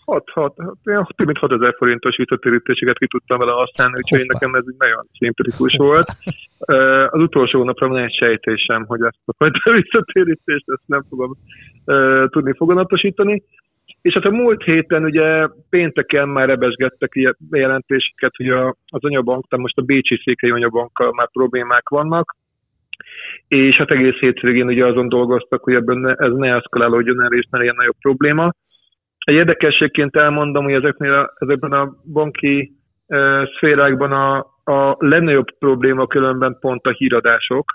[0.06, 0.56] 6, 6,
[1.16, 4.34] több mint 6000 forintos visszatérítéseket ki tudtam vele használni, úgyhogy Hoppa.
[4.34, 6.10] nekem ez egy nagyon szimpatikus volt.
[7.14, 11.38] Az utolsó napra van egy sejtésem, hogy ezt a fajta visszatérítést ezt nem fogom
[12.30, 13.44] tudni foganatosítani.
[14.02, 19.48] És hát a múlt héten ugye pénteken már rebesgettek ilyen jelentéseket, hogy a, az anyabank,
[19.48, 22.36] tehát most a Bécsi székely anyabankkal már problémák vannak,
[23.48, 27.58] és hát egész hétvégén ugye azon dolgoztak, hogy ebben ez ne eszkalálódjon el, és ne
[27.58, 28.54] legyen nagyobb probléma.
[29.18, 32.72] Egy érdekességként elmondom, hogy ezeknél a, ezekben a banki
[33.08, 37.66] e, szférákban a, a legnagyobb probléma különben pont a híradások,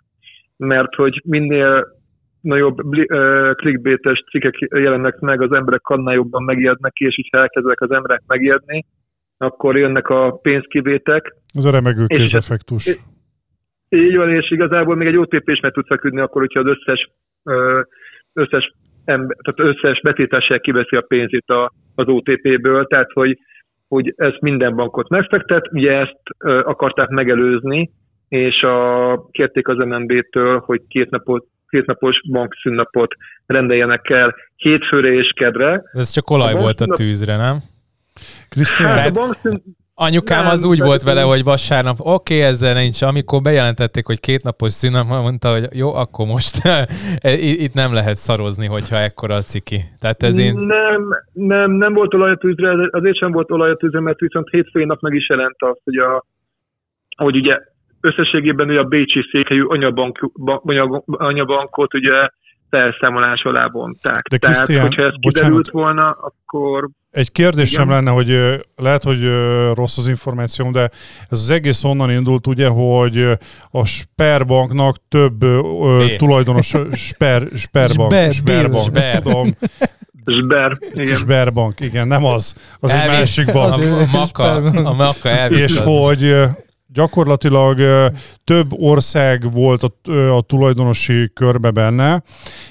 [0.56, 1.94] mert hogy minél
[2.40, 7.90] nagyobb uh, clickbaites cikkek jelennek meg, az emberek annál jobban megijednek és így elkezdenek az
[7.90, 8.84] emberek megijedni,
[9.36, 11.34] akkor jönnek a pénzkivétek.
[11.54, 12.98] Az a remegő kézeffektus.
[13.88, 17.10] Így van, és igazából még egy OTP is meg tud feküdni akkor, hogyha az összes,
[18.32, 18.72] összes,
[19.04, 23.38] ember, tehát összes betétessel kiveszi a pénzét a, az OTP-ből, tehát hogy,
[23.88, 26.20] hogy ezt minden bankot megfektet, ugye ezt
[26.62, 27.90] akarták megelőzni,
[28.28, 33.14] és a, kérték az MNB-től, hogy két napot kétnapos bankszünnapot
[33.46, 35.82] rendeljenek el hétfőre és kedre.
[35.92, 37.56] Ez csak olaj a volt a tűzre, nem?
[38.48, 38.98] Krisztián?
[38.98, 39.62] Hát, a bankszün...
[39.98, 43.02] Anyukám nem, az úgy volt vele, hogy vasárnap, oké, okay, ezzel nincs.
[43.02, 46.56] Amikor bejelentették, hogy két napos szünnap, mondta, hogy jó, akkor most
[47.64, 49.80] itt nem lehet szarozni, hogyha ekkora a ciki.
[50.00, 50.54] Tehát ez én...
[50.54, 54.48] Nem, nem, nem volt olaj a tűzre, azért sem volt olaj a tűzre, mert viszont
[54.48, 56.24] hétfőn nap meg is jelent azt, hogy, a,
[57.16, 57.58] hogy ugye
[58.00, 60.30] összességében ugye a Bécsi székhelyű anyabank,
[61.06, 62.28] anyabankot ugye
[62.70, 64.22] felszámolás alá vonták.
[64.28, 66.88] De Tehát, hogyha ez kiderült volna, akkor...
[67.16, 67.94] Egy kérdésem igen.
[67.94, 69.28] lenne, hogy lehet, hogy
[69.74, 70.90] rossz az információm, de
[71.28, 73.38] ez az egész onnan indult, ugye, hogy
[73.70, 75.46] a Sperbanknak több B.
[76.16, 79.22] tulajdonos Sper, Sperbank, Sper, Sperbank, Sper.
[79.22, 79.56] tudom,
[80.26, 81.16] Sber, igen.
[81.16, 82.54] Sberbank, igen, nem az.
[82.80, 83.82] Az egy másik bank.
[83.82, 84.54] A, a Maka,
[84.90, 86.34] a Maka És hogy
[86.96, 87.80] gyakorlatilag
[88.44, 92.22] több ország volt a, a tulajdonosi körbe benne,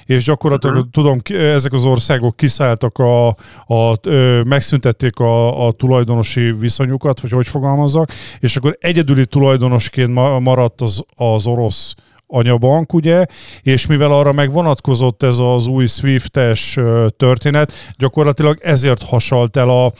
[0.04, 0.90] és gyakorlatilag uh-huh.
[0.90, 1.20] tudom,
[1.54, 3.28] ezek az országok kiszálltak, a,
[3.74, 3.98] a,
[4.44, 11.46] megszüntették a, a tulajdonosi viszonyukat, vagy hogy fogalmazzak, és akkor egyedüli tulajdonosként maradt az, az
[11.46, 11.94] orosz
[12.26, 13.26] anyabank, ugye,
[13.62, 16.78] és mivel arra meg vonatkozott ez az új SWIFT-es
[17.16, 19.92] történet, gyakorlatilag ezért hasalt el a,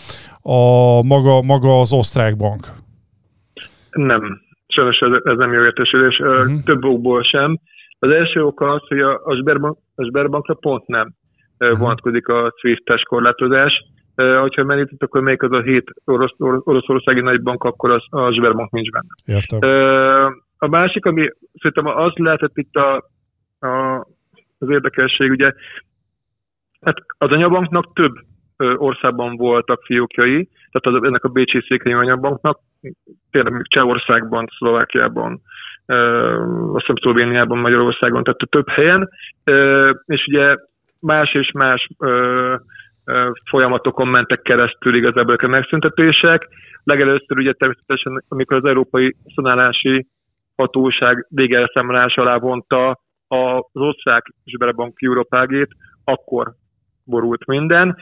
[0.50, 2.84] a maga, maga az osztrák bank.
[3.96, 6.62] Nem, sajnos ez, ez nem jó értesülés, uh-huh.
[6.64, 7.58] több okból sem.
[7.98, 11.12] Az első oka az, hogy a, a, Sberbank, a Sberbankra pont nem
[11.58, 11.78] uh-huh.
[11.78, 13.84] vonatkozik a SWIFT-es korlátozás.
[14.16, 18.70] Uh, hogyha megnézett, akkor melyik az a hét orosz, oroszországi nagybank, akkor az, a Sberbank
[18.70, 19.14] nincs benne.
[19.24, 19.58] Értem.
[19.58, 22.94] Uh, a másik, ami szerintem az lehetett itt a,
[23.66, 24.06] a,
[24.58, 25.52] az érdekesség, ugye,
[26.80, 28.14] hát az anyabanknak több
[28.76, 30.48] országban voltak fiókjai,
[30.80, 32.58] tehát az, ennek a Bécsi székely anyabanknak,
[33.30, 35.40] tényleg Csehországban, Szlovákiában,
[36.72, 39.08] azt hiszem Szlovéniában, Magyarországon, tehát több helyen,
[40.06, 40.56] és ugye
[41.00, 41.88] más és más
[43.50, 46.48] folyamatokon mentek keresztül igazából a megszüntetések.
[46.84, 50.06] Legelőször ugye természetesen, amikor az Európai Szanálási
[50.56, 55.68] Hatóság végelszámolás alá vonta az osztrák Zsberebank Európágét,
[56.04, 56.52] akkor
[57.06, 57.96] borult minden.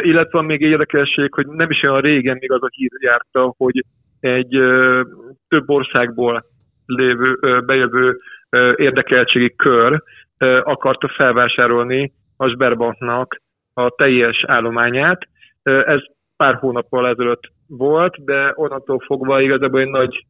[0.00, 3.84] Illetve van még érdekesség, hogy nem is olyan régen még az a hír járta, hogy
[4.20, 4.48] egy
[5.48, 6.44] több országból
[6.86, 8.16] lévő, bejövő
[8.76, 10.02] érdekeltségi kör
[10.62, 13.40] akarta felvásárolni a Sberbanknak
[13.74, 15.28] a teljes állományát.
[15.62, 16.00] Ez
[16.36, 20.26] pár hónappal ezelőtt volt, de onnantól fogva igazából egy nagy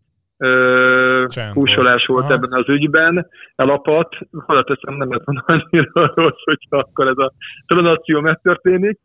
[1.53, 2.33] kúsolás volt Aha.
[2.33, 3.27] ebben az ügyben,
[3.57, 7.33] elapadt, hozzáteszem nem volna annyira rossz, hogyha akkor ez a
[7.67, 8.99] tranakció megtörténik,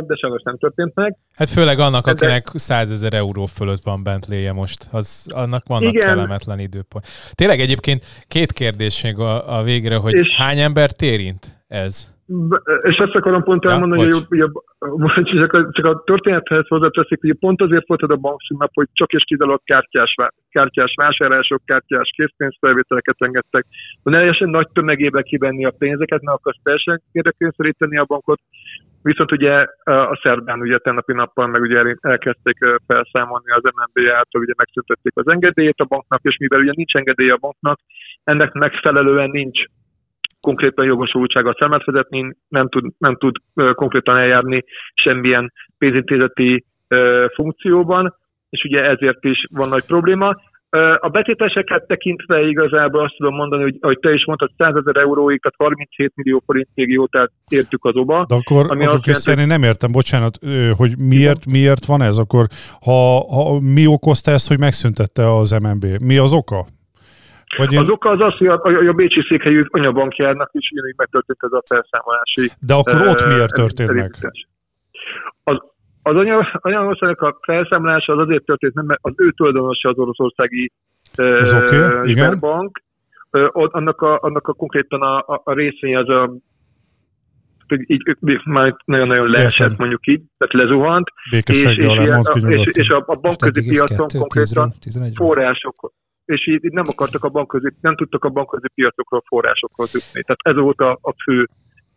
[0.00, 1.16] de sajnos nem történt meg.
[1.36, 5.92] Hát főleg annak, akinek 100 ezer euró fölött van bent léje most, az, annak vannak
[5.92, 6.06] Igen.
[6.06, 7.04] kellemetlen időpont.
[7.32, 12.12] Tényleg egyébként két kérdés még a, a végre, hogy és hány embert érint ez?
[12.82, 14.50] És ezt akarom pont elmondani, ja, hogy,
[15.14, 18.88] hogy csak, a, csak a történethez hozzáteszik, hogy pont azért volt ez a bankszínap, hogy
[18.92, 20.14] csak és kizárólag kártyás,
[20.50, 23.66] kártyás vásárlások, kártyás készpénzfelvételeket engedtek.
[24.02, 28.40] Ne lehessen nagy tömegébe kivenni a pénzeket, mert akarsz teljesen érdekkényszeríteni a bankot.
[29.02, 34.52] Viszont ugye a Szerbán ugye tennapi nappal meg ugye elkezdték felszámolni az MNB által, ugye
[34.56, 37.78] megszüntették az engedélyét a banknak, és mivel ugye nincs engedélye a banknak,
[38.24, 39.60] ennek megfelelően nincs
[40.42, 43.36] konkrétan jogosultsága szemet vezetni, nem tud, nem tud
[43.74, 46.64] konkrétan eljárni semmilyen pénzintézeti
[47.34, 48.14] funkcióban,
[48.50, 50.36] és ugye ezért is van nagy probléma.
[50.98, 55.40] A betéteseket tekintve igazából azt tudom mondani, hogy ahogy te is mondtad, 100 ezer euróig,
[55.40, 58.24] tehát 37 millió forintig jó, tehát értük az oba.
[58.28, 60.38] De akkor, ami akkor azt jelenti, én nem értem, bocsánat,
[60.76, 62.18] hogy miért, miért van ez?
[62.18, 62.46] Akkor
[62.80, 65.84] ha, ha mi okozta ezt, hogy megszüntette az MNB?
[66.00, 66.66] Mi az oka?
[67.56, 67.78] Vagy én...
[67.78, 71.52] Az oka az az, hogy a, a, a Bécsi székhelyű anyabankjárnak is ugyanígy megtörtént ez
[71.52, 72.50] a felszámolási...
[72.60, 74.14] De akkor ott miért történt meg?
[75.44, 75.56] Az,
[76.02, 76.16] az
[76.60, 80.72] anyagországnak a felszámolása az azért történt, mert az ő tulajdonosa az oroszországi
[81.16, 82.38] okay, igen.
[82.38, 82.82] bank.
[83.30, 86.32] Uh, annak, a, annak a konkrétan a, a, a részvény az a
[87.86, 91.08] így, már nagyon-nagyon leesett, mondjuk így, tehát lezuhant.
[91.30, 91.76] És, és, és,
[92.48, 94.72] és, és a, a bankközi piacon konkrétan
[95.14, 95.92] források,
[96.24, 100.22] és így nem akartak a bankközi, nem tudtak a bankközi piacokról forrásokhoz jutni.
[100.22, 101.48] Tehát ez volt a, a fő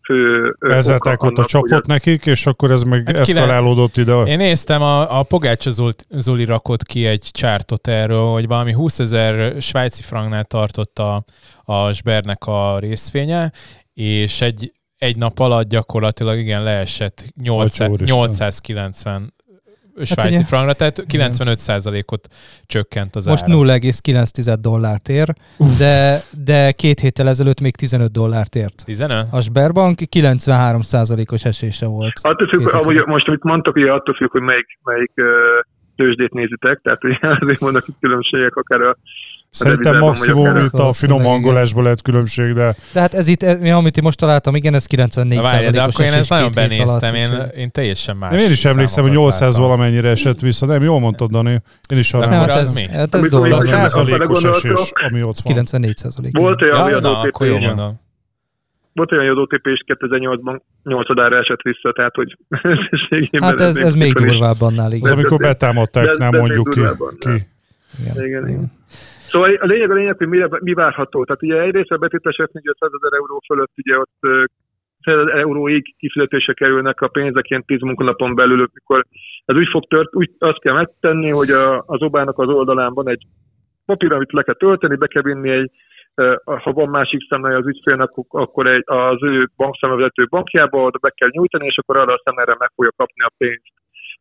[0.05, 4.21] fő Vezetek ott a csapot nekik, és akkor ez meg hát eszkalálódott ide.
[4.21, 5.71] Én néztem, a, a Pogácsa
[6.09, 11.23] Zoli rakott ki egy csártot erről, hogy valami 20 ezer svájci franknál tartott a,
[11.63, 13.51] a Sbernek a részvénye,
[13.93, 19.33] és egy, egy nap alatt gyakorlatilag igen leesett 800, 890
[20.03, 22.27] svájci hát frangra, tehát 95%-ot
[22.65, 25.27] csökkent az Most 0,9 dollárt ér,
[25.77, 28.85] de, de két héttel ezelőtt még 15 dollárt ért.
[28.85, 29.25] 15?
[29.31, 32.13] A Sberbank 93%-os esése volt.
[32.21, 35.11] Attól függ, ahogy most, amit mondtak, ugye attól függ, hogy melyik, melyik
[35.95, 38.97] tőzsdét nézitek, tehát ugye azért mondok itt különbségek, akár a
[39.55, 42.75] Szerintem maximum itt a finom angolásból lehet különbség, de...
[42.93, 46.13] De hát ez itt, ez, amit most találtam, igen, ez 94 Várj, de akkor én
[46.13, 48.41] ezt nagyon benéztem, én, én teljesen más.
[48.41, 51.61] Én is emlékszem, hogy 800 valamennyire esett vissza, nem, jól mondtad, Dani.
[51.89, 52.87] Én is arra hát ez, mi?
[52.87, 53.57] Hát ez dollár.
[53.57, 55.53] A százalékos esés, ami ott van.
[55.53, 56.37] 94 százalék.
[56.37, 56.89] Volt olyan,
[57.39, 58.03] jó mondom.
[58.93, 61.07] Volt olyan adótépés és 2008-ban 8
[61.41, 62.37] esett vissza, tehát hogy
[63.41, 65.11] Hát ez, ez még durvább annál, igen.
[65.11, 66.79] Az, amikor betámadták, nem mondjuk ki.
[67.99, 68.71] Igen, igen.
[69.31, 71.25] Szóval a lényeg a lényeg, hogy mi, mi várható.
[71.25, 74.47] Tehát ugye egyrészt a betétesek 400 ezer euró fölött ugye ott
[75.05, 79.05] 100 euróig kifizetése kerülnek a pénzek ilyen 10 munkanapon belül, amikor
[79.45, 83.09] ez úgy fog tört, úgy azt kell megtenni, hogy a, az obának az oldalán van
[83.09, 83.23] egy
[83.85, 85.71] papír, amit le kell tölteni, be kell vinni egy,
[86.45, 91.29] ha van másik szemlője az ügyfélnek, akkor egy, az ő bankszámlavezető bankjába oda be kell
[91.31, 93.73] nyújtani, és akkor arra a szemére meg fogja kapni a pénzt.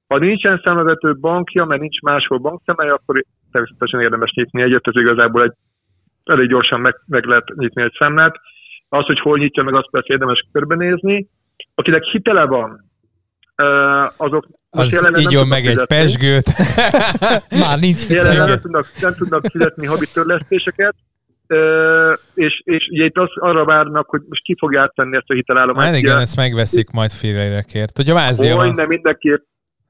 [0.06, 5.42] Ha nincsen szemlevető bankja, mert nincs máshol bankszemelje, akkor természetesen érdemes nyitni egyet, ez igazából
[5.42, 5.52] egy,
[6.24, 8.34] elég gyorsan meg, meg lehet nyitni egy szemlet.
[8.88, 11.28] Az, hogy hol nyitja meg, azt persze érdemes körbenézni.
[11.74, 12.84] Akinek hitele van,
[14.16, 16.46] azok az így jön meg egy pesgőt.
[17.64, 18.44] Már nincs hitele.
[18.44, 20.94] Nem tudnak, nem tudnak fizetni havi törlesztéseket,
[22.34, 25.88] és, és ugye itt az, arra várnak, hogy most ki fog áttenni ezt a hitelállományt.
[25.88, 27.96] Hát igen, ezt megveszik majd félérekért.
[27.96, 28.74] Hogy a vázdia van.
[28.74, 29.42] nem mindenképp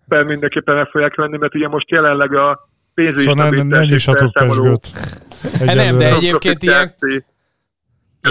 [0.09, 4.33] mindenképpen meg fogják venni, mert ugye most jelenleg a pénzügyi szóval nem, nem is a
[5.59, 6.95] Hát nem, de egyébként ilyen,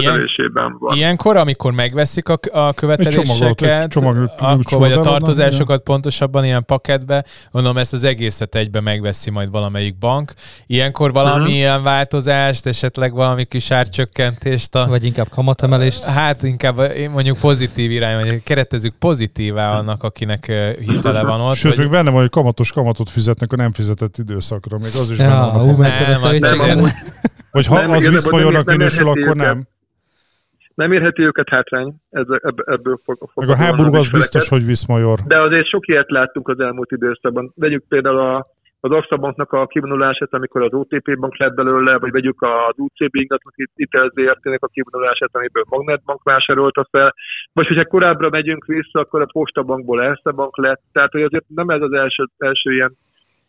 [0.00, 0.96] kezelésében van.
[0.96, 7.24] Ilyenkor, amikor megveszik a, a követeléseket, csomag, akkor, vagy a tartozásokat van, pontosabban ilyen paketbe,
[7.50, 10.32] mondom, ezt az egészet egybe megveszi majd valamelyik bank.
[10.66, 11.84] Ilyenkor valamilyen uh-huh.
[11.84, 14.74] változást, esetleg valami kis árcsökkentést.
[14.74, 16.02] A, vagy inkább kamatemelést.
[16.04, 21.54] Hát inkább mondjuk pozitív irány, vagy keretezzük pozitívá annak, akinek hitele van ott.
[21.54, 21.80] Sőt, vagy...
[21.84, 24.78] még benne van, hogy kamatos kamatot fizetnek a nem fizetett időszakra.
[24.78, 25.68] Még az is ja, benne van.
[25.68, 26.92] Ú, nem, nem, nem,
[27.50, 29.66] vagy ha az viszmajornak minősül, akkor nem nem
[30.76, 31.94] érheti őket hátrány,
[32.64, 35.18] ebből fog, fog Meg a háború az biztos, hogy visz major.
[35.26, 37.52] De azért sok ilyet láttunk az elmúlt időszakban.
[37.56, 38.46] Vegyük például a,
[38.80, 43.14] az Axta Banknak a kivonulását, amikor az OTP bank lett belőle, vagy vegyük az UCB
[43.14, 47.14] ingatlan itt ZRT-nek a kivonulását, amiből Magnet Bank vásárolta fel,
[47.52, 51.44] vagy hogyha korábbra megyünk vissza, akkor a Posta Bankból Erste Bank lett, tehát hogy azért
[51.48, 52.96] nem ez az első, első ilyen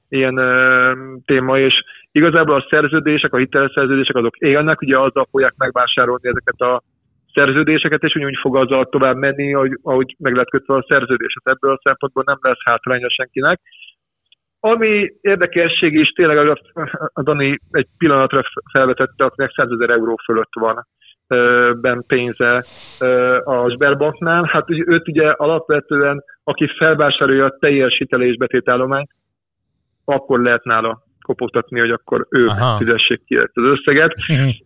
[0.09, 0.93] ilyen ö,
[1.26, 6.59] téma, és igazából a szerződések, a hiteles szerződések azok élnek, ugye azzal fogják megvásárolni ezeket
[6.59, 6.82] a
[7.36, 11.36] szerződéseket, és úgy fog azzal tovább menni, ahogy, ahogy meg lehet kötve a szerződés.
[11.43, 13.61] Hát ebből a szempontból nem lesz hátránya senkinek.
[14.59, 16.59] Ami érdekesség is, tényleg a,
[17.13, 20.88] a Dani egy pillanatra felvetette, akinek 100 ezer euró fölött van
[21.81, 22.63] ben pénze
[23.43, 24.43] a Sberbanknál.
[24.43, 29.09] Hát őt ugye alapvetően, aki felvásárolja a teljes hitelésbetétállományt,
[30.05, 32.77] akkor lehet nála kopogtatni, hogy akkor ők Aha.
[32.77, 34.13] fizessék ki ezt az összeget.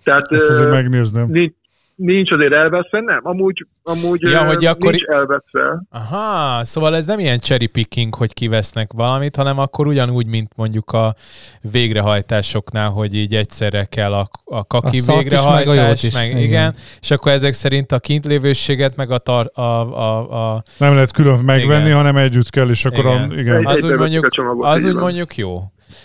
[0.03, 1.27] Tehát Ezt azért megnézném.
[1.29, 1.53] Nincs,
[1.99, 3.19] nincs azért elveszve, nem.
[3.23, 4.91] Amúgy, amúgy ja, hogy akkor...
[4.91, 5.83] nincs elveszve.
[5.89, 10.91] Aha, szóval ez nem ilyen cherry picking, hogy kivesznek valamit, hanem akkor ugyanúgy, mint mondjuk
[10.91, 11.15] a
[11.71, 16.43] végrehajtásoknál, hogy így egyszerre kell a, a kaki a végrehajtás, is, meg, meg igen.
[16.43, 21.11] igen, és akkor ezek szerint a kintlévőséget, meg a, tar, a, a, a Nem lehet
[21.11, 21.97] külön megvenni, igen.
[21.97, 23.29] hanem együtt kell, és akkor igen.
[23.29, 23.65] A, igen.
[23.65, 24.27] Az, úgy mondjuk,
[24.59, 25.63] az úgy mondjuk jó.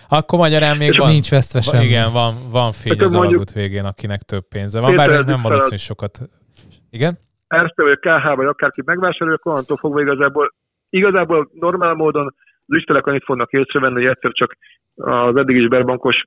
[0.09, 1.83] Akkor magyarán még van, nincs vesztve sem.
[1.83, 5.77] Igen, van, van fény hát az alagút végén, akinek több pénze van, bár nem valószínű
[5.77, 6.19] sokat.
[6.91, 7.19] Igen?
[7.47, 10.55] Erste vagy a KH vagy akárki megvásárolja, akkor onnantól fogva igazából,
[10.91, 12.35] igazából normál módon
[12.67, 14.57] az ügyfelek annyit fognak észrevenni, hogy egyszer csak
[14.95, 16.25] az eddig is berbankos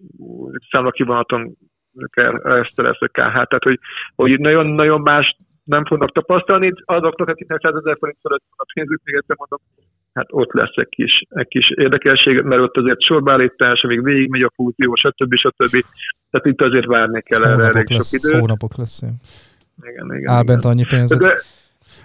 [0.69, 1.57] számla kivonaton
[2.05, 3.33] kell ezt lesz a KH.
[3.47, 3.79] Tehát, hogy,
[4.15, 9.15] hogy nagyon-nagyon más nem fognak tapasztalni, azoknak, akiknek 100 ezer forint fölött a pénzük, még
[9.15, 9.59] egyszer mondom,
[10.17, 14.51] hát ott lesz egy kis, egy kis érdekesség, mert ott azért sorbálítás, amíg végigmegy a
[14.55, 15.35] fúzió, stb.
[15.35, 15.85] stb.
[16.29, 18.39] Tehát itt azért várni kell erre elég lesz, sok időt.
[18.39, 19.01] Hónapok lesz.
[19.81, 20.29] Igen, igen.
[20.33, 21.19] Áll bent annyi pénzet.
[21.19, 21.37] De,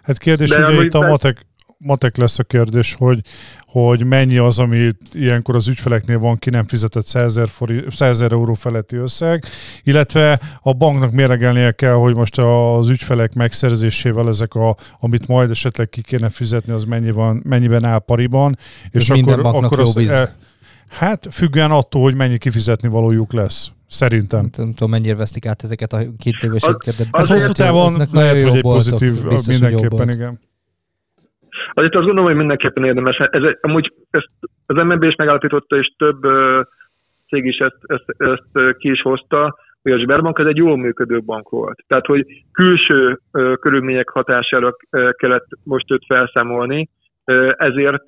[0.02, 1.36] hát kérdés, de ugye itt a matek,
[1.82, 3.20] matek lesz a kérdés, hogy,
[3.66, 7.40] hogy mennyi az, ami ilyenkor az ügyfeleknél van, ki nem fizetett 100
[7.98, 9.44] ezer euró feletti összeg,
[9.82, 15.88] illetve a banknak méregelnie kell, hogy most az ügyfelek megszerzésével ezek, a, amit majd esetleg
[15.88, 18.58] ki kéne fizetni, az mennyi van, mennyiben áll pariban,
[18.90, 20.36] és Ez akkor, akkor az, e,
[20.88, 23.70] Hát függően attól, hogy mennyi kifizetni valójuk lesz.
[23.88, 24.50] Szerintem.
[24.56, 26.96] Nem, tudom, mennyire vesztik át ezeket a két éveseket.
[26.96, 30.40] De hát hosszú távon lehet, hogy egy pozitív, biztos, mindenképpen, igen.
[31.74, 33.16] Azért azt gondolom, hogy mindenképpen érdemes.
[33.16, 34.28] Ez, amúgy ezt
[34.66, 36.20] az MNB is megállapította, és több
[37.28, 41.20] cég is ezt, ezt, ezt ki is hozta, hogy a Sberbank ez egy jól működő
[41.20, 41.84] bank volt.
[41.86, 43.18] Tehát, hogy külső
[43.60, 46.88] körülmények hatására kellett most őt felszámolni,
[47.56, 48.04] ezért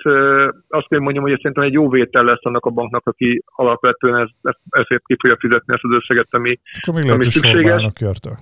[0.68, 4.28] azt kell mondjam, hogy szerintem egy jó vétel lesz annak a banknak, aki alapvetően ez,
[4.42, 7.82] ez, ezért ki fogja fizetni ezt az összeget, ami, Akkor még ami szükséges.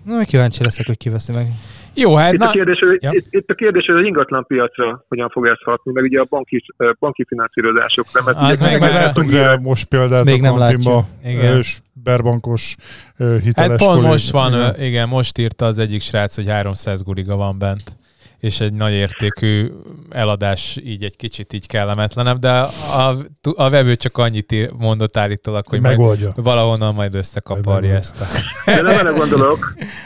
[0.04, 1.46] Na, kíváncsi leszek, hogy kiveszi meg.
[1.94, 2.48] Jó, hát itt, na...
[2.48, 3.10] a kérdés, hogy, ja.
[3.12, 6.26] itt, itt, a kérdés, hogy az ingatlan piacra hogyan fog ez hatni, meg ugye a
[6.28, 6.64] banki,
[6.98, 8.22] banki finanszírozásokra.
[8.24, 11.04] Mert az meg, meg láttunk rá most példát még a nem kantinba,
[11.58, 12.74] és berbankos
[13.16, 14.80] hiteles Hát pont most van, igen.
[14.80, 17.82] igen, most írta az egyik srác, hogy 300 guriga van bent
[18.47, 19.66] és egy nagy értékű
[20.11, 22.51] eladás így egy kicsit így kellemetlenebb, de
[23.03, 23.09] a,
[23.57, 26.28] a vevő csak annyit mondott állítólag, hogy Megoldja.
[26.34, 28.26] Majd, valahonnan majd összekaparja ezt a...
[28.76, 29.59] De nem erre gondolok,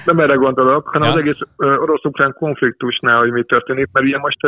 [0.04, 1.14] nem erre gondolok, hanem ja?
[1.14, 4.38] az egész orosz-ukrán konfliktusnál, hogy mi történik, mert ugye most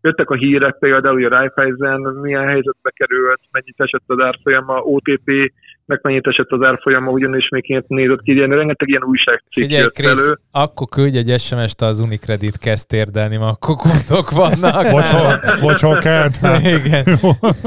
[0.00, 5.52] jöttek a hírek, például hogy a Raiffeisen milyen helyzetbe került, mennyit esett az árfolyama, OTP
[5.86, 10.18] meg mennyit esett az árfolyama, ugyanis még nézett ki, ilyen, rengeteg ilyen újságcikk Figyelj, Krisz,
[10.18, 10.38] elő.
[10.50, 14.86] akkor küldj egy SMS-t az Unicredit kezd térdelni, mert akkor kontok vannak.
[15.98, 16.28] Kell.
[16.60, 17.04] Igen.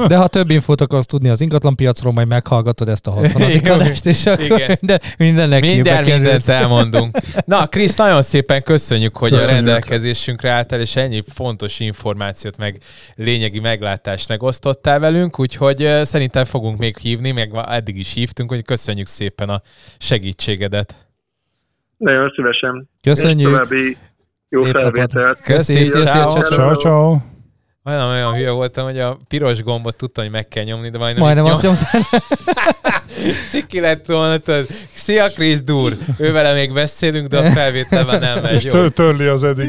[0.08, 4.26] De ha több infót akarsz tudni az ingatlanpiacról, majd meghallgatod ezt a 60 adást, és
[4.26, 4.76] akkor Igen.
[4.80, 7.16] De mindennek Minden, mindent elmondunk.
[7.44, 9.52] Na, Krisz, nagyon szépen köszönjük, hogy köszönjük.
[9.52, 12.78] a rendelkezésünkre álltál, és ennyi fontos információt, meg
[13.14, 18.64] lényegi meglátást megosztottál velünk, úgyhogy szerintem fogunk még hívni, meg eddig is is hívtunk, hogy
[18.64, 19.60] köszönjük szépen a
[19.98, 21.06] segítségedet.
[21.96, 22.88] Nagyon szívesen.
[23.02, 23.50] Köszönjük.
[23.50, 23.96] további
[24.48, 25.40] jó felvételt.
[25.40, 25.86] Köszönjük.
[25.86, 27.10] Ciao, ciao.
[27.10, 27.37] Majdnem
[27.84, 31.44] olyan hülye voltam, hogy a piros gombot tudtam, hogy meg kell nyomni, de majdnem, majdnem
[31.44, 32.00] azt nyomtam.
[33.50, 34.66] Ciki lett volna, tudod.
[34.92, 35.96] Szia, Chris Dur!
[36.18, 38.54] Ővele még beszélünk, de a felvételben nem megy.
[38.54, 39.68] És tör, törli az eddig.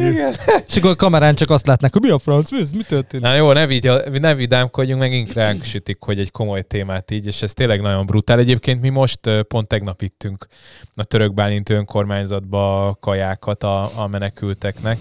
[0.68, 3.26] És akkor a kamerán csak azt látnak, hogy mi a franc, mi, mi történik?
[3.26, 7.42] Na jó, ne, vigy, ne vidámkodjunk, megint ránk sütik, hogy egy komoly témát így, és
[7.42, 8.40] ez tényleg nagyon brutál.
[8.40, 10.48] Egyébként mi most pont tegnap ittünk
[10.96, 14.98] a török Bálint önkormányzatba kajákat a, a menekülteknek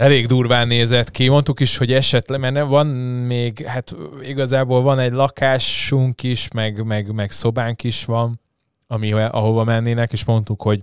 [0.00, 1.28] elég durván nézett ki.
[1.28, 2.86] Mondtuk is, hogy esetleg, mert van
[3.26, 8.40] még, hát igazából van egy lakásunk is, meg, meg, meg szobánk is van,
[8.86, 10.82] ami, ahova mennének, és mondtuk, hogy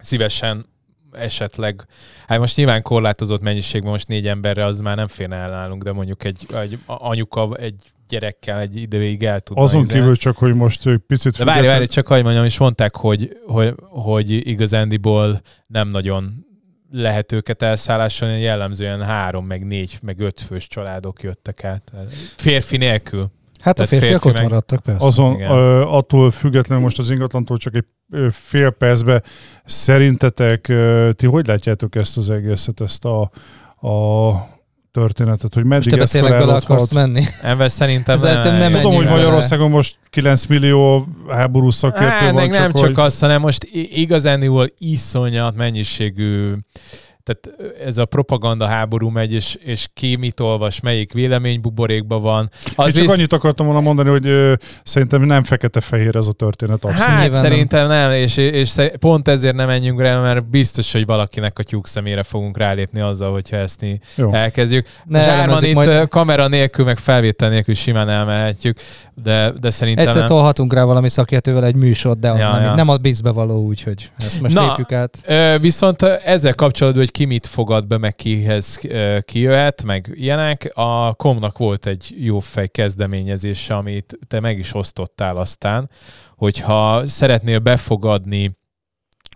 [0.00, 0.66] szívesen
[1.12, 1.86] esetleg,
[2.26, 6.24] hát most nyilván korlátozott mennyiségben, most négy emberre az már nem félne elnálunk, de mondjuk
[6.24, 7.74] egy, egy anyuka, egy
[8.08, 9.62] gyerekkel egy időig el tudna.
[9.62, 10.00] Azon izélni.
[10.00, 11.36] kívül csak, hogy most egy picit...
[11.36, 16.46] De várj, várj, csak hogy mondjam, és mondták, hogy, hogy, hogy igazándiból nem nagyon
[16.90, 21.92] lehet őket elszállásolni, jellemzően három, meg négy, meg öt fős családok jöttek át.
[22.36, 23.30] Férfi nélkül.
[23.60, 24.42] Hát a férfiak férfi ott meg...
[24.42, 25.06] maradtak, persze.
[25.06, 27.84] Azon ö, attól függetlenül most az ingatlantól csak egy
[28.30, 29.22] fél percbe
[29.64, 30.72] szerintetek,
[31.12, 33.30] ti hogy látjátok ezt az egészet, ezt a,
[33.88, 34.32] a
[34.90, 37.24] történetet, hogy meddig most te bele akarsz menni?
[37.42, 42.50] Ebben szerintem nem, nem, nem Tudom, hogy Magyarországon most 9 millió háború szakértő hát, van,
[42.50, 43.04] csak nem csak hogy...
[43.04, 46.52] azt, hanem most igazániból iszonyat mennyiségű
[47.28, 52.50] tehát ez a propaganda háború megy, és, és ki mit olvas, melyik véleménybuborékban van.
[52.76, 53.10] Az Én csak visz...
[53.10, 54.52] annyit akartam volna mondani, hogy ö,
[54.82, 57.06] szerintem nem fekete-fehér ez a történet abszolút.
[57.06, 61.06] Hát Nyilván szerintem nem, nem és, és pont ezért nem menjünk rá, mert biztos, hogy
[61.06, 64.00] valakinek a tyúk szemére fogunk rálépni azzal, hogyha ezt mi
[64.30, 64.86] elkezdjük.
[65.04, 66.08] Ne, Zsárman itt majd...
[66.08, 68.78] kamera nélkül, meg felvétel nélkül simán elmehetjük,
[69.22, 70.28] de, de szerintem Egyszer nem.
[70.28, 72.74] tolhatunk rá valami szakértővel egy műsort, de az ja, nem, ja.
[72.74, 75.22] nem a bizbe való, úgyhogy ezt most Na, lépjük át.
[75.60, 78.80] Viszont ezzel kapcsolatban, hogy ki mit fogad be, meg kihez
[79.24, 80.70] kijöhet, meg ilyenek.
[80.74, 85.90] A Komnak volt egy jó fej kezdeményezése, amit te meg is osztottál aztán,
[86.36, 88.58] hogyha szeretnél befogadni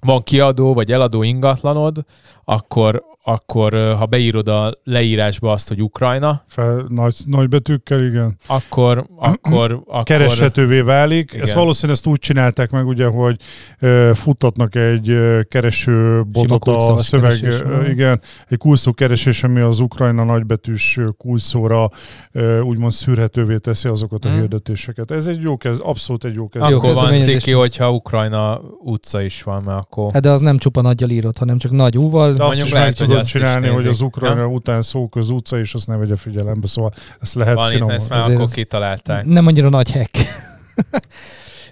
[0.00, 2.04] van kiadó vagy eladó ingatlanod,
[2.44, 8.36] akkor akkor ha beírod a leírásba azt, hogy Ukrajna, Fel, nagy, nagy betűkkel, igen.
[8.46, 11.30] Akkor, akkor, akkor kereshetővé válik.
[11.32, 11.42] Igen.
[11.42, 13.36] Ezt valószínűleg ezt úgy csinálták meg, ugye, hogy
[13.80, 20.24] uh, futtatnak egy uh, keresőbotot a szöveg, uh, igen, egy kulszó keresés, ami az Ukrajna
[20.24, 21.90] nagybetűs kulszóra
[22.34, 24.38] uh, úgymond szűrhetővé teszi azokat a hmm.
[24.38, 25.10] hirdetéseket.
[25.10, 26.72] Ez egy jó kezd, abszolút egy jó kezd.
[26.72, 30.12] Akkor van ciki, hogyha Ukrajna utca is van, mert akkor...
[30.12, 32.32] Hát de az nem csupa nagyjal írott, hanem csak nagy úval.
[32.32, 35.74] De azt is lehet, meg tudod csinálni, hogy az Ukrajna után szó köz utca, és
[35.74, 37.92] azt ne vegye figyelembe, szóval ezt lehet Van finomul.
[37.92, 39.24] itt, ezt már akkor kitalálták.
[39.24, 40.16] Nem annyira nagy hack.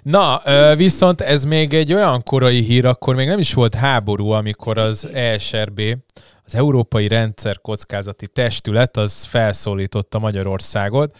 [0.03, 0.41] Na,
[0.75, 5.07] viszont ez még egy olyan korai hír, akkor még nem is volt háború, amikor az
[5.13, 5.81] ESRB,
[6.45, 11.17] az Európai Rendszer Kockázati Testület, az felszólította Magyarországot,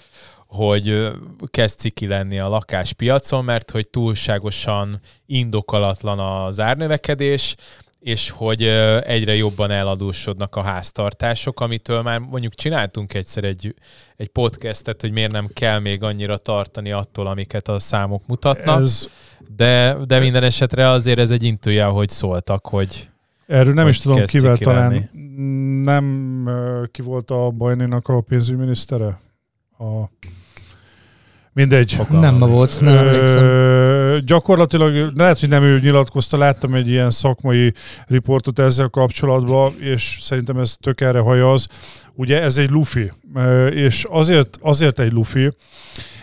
[0.48, 1.12] hogy
[1.48, 7.56] kezd ciki lenni a lakáspiacon, mert hogy túlságosan indokolatlan az árnövekedés,
[8.02, 8.64] és hogy
[9.04, 13.76] egyre jobban eladósodnak a háztartások, amitől már mondjuk csináltunk egyszer egy,
[14.18, 19.10] egy podcastet, hogy miért nem kell még annyira tartani attól, amiket a számok mutatnak, ez...
[19.56, 23.10] de, de minden esetre azért ez egy intője, hogy szóltak, hogy
[23.48, 25.10] Erről nem is tudom kivel talán
[25.84, 26.50] nem
[26.92, 29.20] ki volt a Bajnénak a pénzügyminisztere?
[29.80, 30.10] A
[31.54, 31.94] Mindegy.
[31.94, 32.20] Fogalma.
[32.20, 37.74] Nem ma volt, nem Ö, Gyakorlatilag, lehet, hogy nem ő nyilatkozta, láttam egy ilyen szakmai
[38.08, 41.68] riportot ezzel kapcsolatban, és szerintem ez tök erre hajaz.
[42.14, 43.12] Ugye ez egy lufi,
[43.70, 45.52] és azért, azért egy lufi,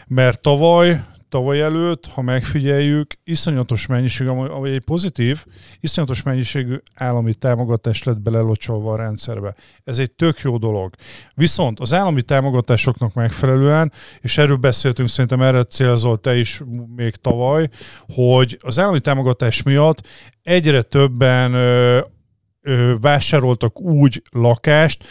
[0.07, 5.45] mert tavaly tavaly előtt, ha megfigyeljük, iszonyatos mennyiség, ami egy pozitív,
[5.81, 9.55] iszonyatos mennyiségű állami támogatás lett belelocsolva a rendszerbe.
[9.85, 10.95] Ez egy tök jó dolog.
[11.35, 16.63] Viszont az állami támogatásoknak megfelelően, és erről beszéltünk, szerintem erre célzol te is
[16.97, 17.69] még tavaly,
[18.15, 20.07] hogy az állami támogatás miatt
[20.43, 22.01] egyre többen ö,
[22.61, 25.05] ö, vásároltak úgy lakást,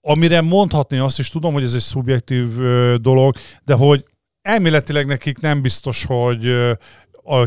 [0.00, 4.04] amire mondhatni azt is tudom, hogy ez egy szubjektív ö, dolog, de hogy
[4.46, 6.56] elméletileg nekik nem biztos, hogy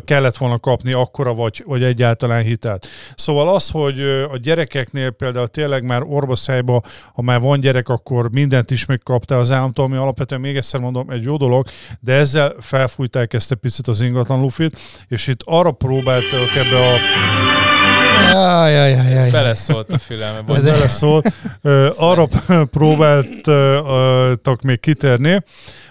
[0.05, 2.87] kellett volna kapni akkora vagy, vagy egyáltalán hitelt.
[3.15, 3.99] Szóval az, hogy
[4.31, 6.81] a gyerekeknél például tényleg már orvoszájba,
[7.13, 11.09] ha már van gyerek, akkor mindent is megkapta az államtól, ami alapvetően még egyszer mondom,
[11.09, 11.67] egy jó dolog,
[11.99, 14.77] de ezzel felfújták ezt egy picit az ingatlan lufit,
[15.07, 16.97] és itt arra próbáltak ebbe a
[18.31, 19.29] Jaj, jaj, jaj, jaj.
[19.29, 20.53] Beleszólt a fülembe.
[20.53, 21.33] Ez beleszólt.
[21.97, 22.27] Arra
[22.77, 25.43] próbáltak még kitérni,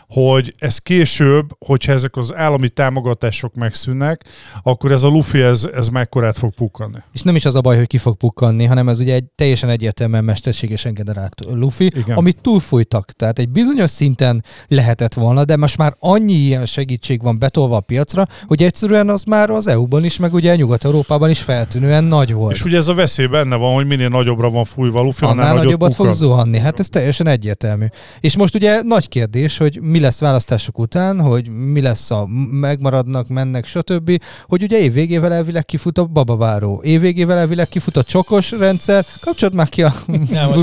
[0.09, 4.25] hogy ez később, hogyha ezek az állami támogatások megszűnnek,
[4.63, 6.99] akkor ez a lufi, ez, ez mekkorát fog pukkanni.
[7.13, 9.69] És nem is az a baj, hogy ki fog pukkanni, hanem ez ugye egy teljesen
[9.69, 12.17] egyértelműen mesterségesen generált lufi, Igen.
[12.17, 13.13] amit túlfújtak.
[13.13, 17.81] Tehát egy bizonyos szinten lehetett volna, de most már annyi ilyen segítség van betolva a
[17.81, 22.55] piacra, hogy egyszerűen az már az EU-ban is, meg ugye Nyugat-Európában is feltűnően nagy volt.
[22.55, 25.51] És ugye ez a veszély benne van, hogy minél nagyobbra van fújva a lufi, annál,
[25.51, 26.59] annál nagyobbat fog zuhanni.
[26.59, 27.87] Hát ez teljesen egyértelmű.
[28.21, 32.27] És most ugye nagy kérdés, hogy mi mi lesz választások után, hogy mi lesz a
[32.51, 34.23] megmaradnak, mennek, stb.
[34.47, 39.69] Hogy ugye évvégével elvileg kifut a babaváró, évvégével elvileg kifut a csokos rendszer, kapcsolat már
[39.69, 39.93] ki a
[40.31, 40.49] ja,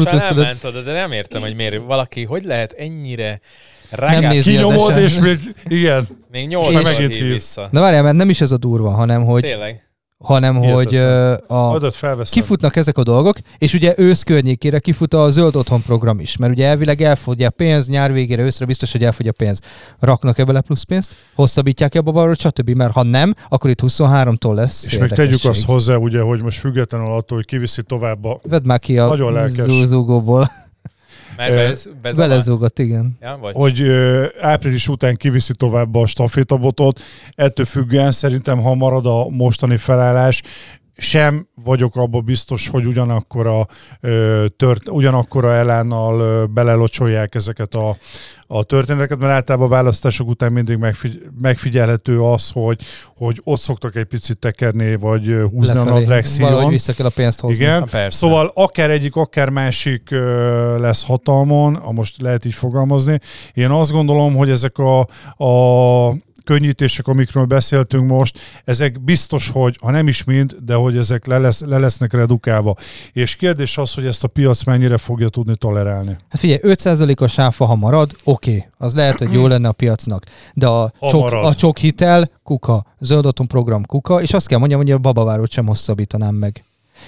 [0.63, 3.39] oda, de nem értem, hogy miért valaki, hogy lehet ennyire
[3.97, 6.07] nem nézi Kinyomod, és még igen.
[6.31, 7.67] Még nyolc vissza.
[7.71, 9.84] Na várjál, mert nem is ez a durva, hanem hogy Tényleg?
[10.25, 11.39] Hanem Hihetetlen.
[11.47, 16.19] hogy a, kifutnak ezek a dolgok, és ugye ősz környékére kifut a zöld otthon program
[16.19, 19.59] is, mert ugye elvileg elfogy a pénz, nyár végére, őszre biztos, hogy elfogy a pénz.
[19.99, 22.69] Raknak ebbe plusz pénzt, hosszabbítják ebbe a stb.
[22.69, 26.59] Mert ha nem, akkor itt 23-tól lesz És még tegyük azt hozzá, ugye, hogy most
[26.59, 28.39] függetlenül attól, hogy kiviszi tovább a...
[28.43, 30.49] Vedd már ki a zúzógóból.
[32.15, 33.17] Belezúgott, igen.
[33.21, 33.55] Ja, vagy?
[33.55, 37.01] Hogy ö, április után kiviszi tovább a stafétabotot.
[37.35, 40.41] Ettől függően szerintem, ha marad a mostani felállás,
[40.97, 43.67] sem vagyok abban biztos, hogy ugyanakkor a,
[44.57, 47.97] tört, ugyanakkor a elánnal belelocsolják ezeket a,
[48.47, 52.81] a történeteket, mert általában a választások után mindig megfigy- megfigyelhető az, hogy,
[53.15, 55.89] hogy ott szoktak egy picit tekerni, vagy húzni Lefelé.
[55.89, 56.49] a nadrágszíjon.
[56.49, 57.63] Valahogy vissza kell a pénzt hozni.
[57.63, 60.09] Igen, ha, szóval akár egyik, akár másik
[60.77, 63.19] lesz hatalmon, ha most lehet így fogalmazni.
[63.53, 64.99] Én azt gondolom, hogy ezek a,
[65.43, 66.15] a
[66.45, 71.37] könnyítések, amikről beszéltünk most, ezek biztos, hogy ha nem is mind, de hogy ezek le,
[71.37, 72.75] lesz, le lesznek redukálva.
[73.13, 76.17] És kérdés az, hogy ezt a piac mennyire fogja tudni tolerálni.
[76.29, 80.23] Hát figyelj, 5%-os áfa, ha marad, oké, okay, az lehet, hogy jó lenne a piacnak.
[80.53, 84.91] De a, csok, a csok hitel, kuka, zöldatom program kuka, és azt kell mondjam, hogy
[84.91, 86.63] a babavárót sem hosszabbítanám meg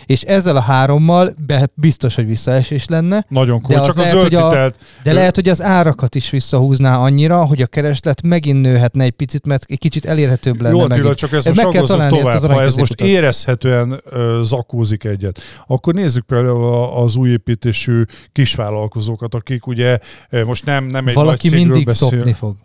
[0.05, 3.25] és ezzel a hárommal be, biztos, hogy visszaesés lenne.
[3.29, 4.71] Nagyon cool, csak lehet, a zöld a,
[5.03, 9.45] De lehet, hogy az árakat is visszahúzná annyira, hogy a kereslet megint nőhetne egy picit,
[9.45, 10.77] mert egy kicsit elérhetőbb lenne.
[10.77, 12.35] Jó, Attila, csak ez most meg kell találni tovább.
[12.35, 18.03] Ezt az ha ez most érezhetően uh, zakózik egyet, akkor nézzük például az új építésű
[18.31, 19.99] kisvállalkozókat, akik ugye
[20.45, 22.09] most nem, nem egy Valaki nagy mindig beszél.
[22.09, 22.55] szopni fog.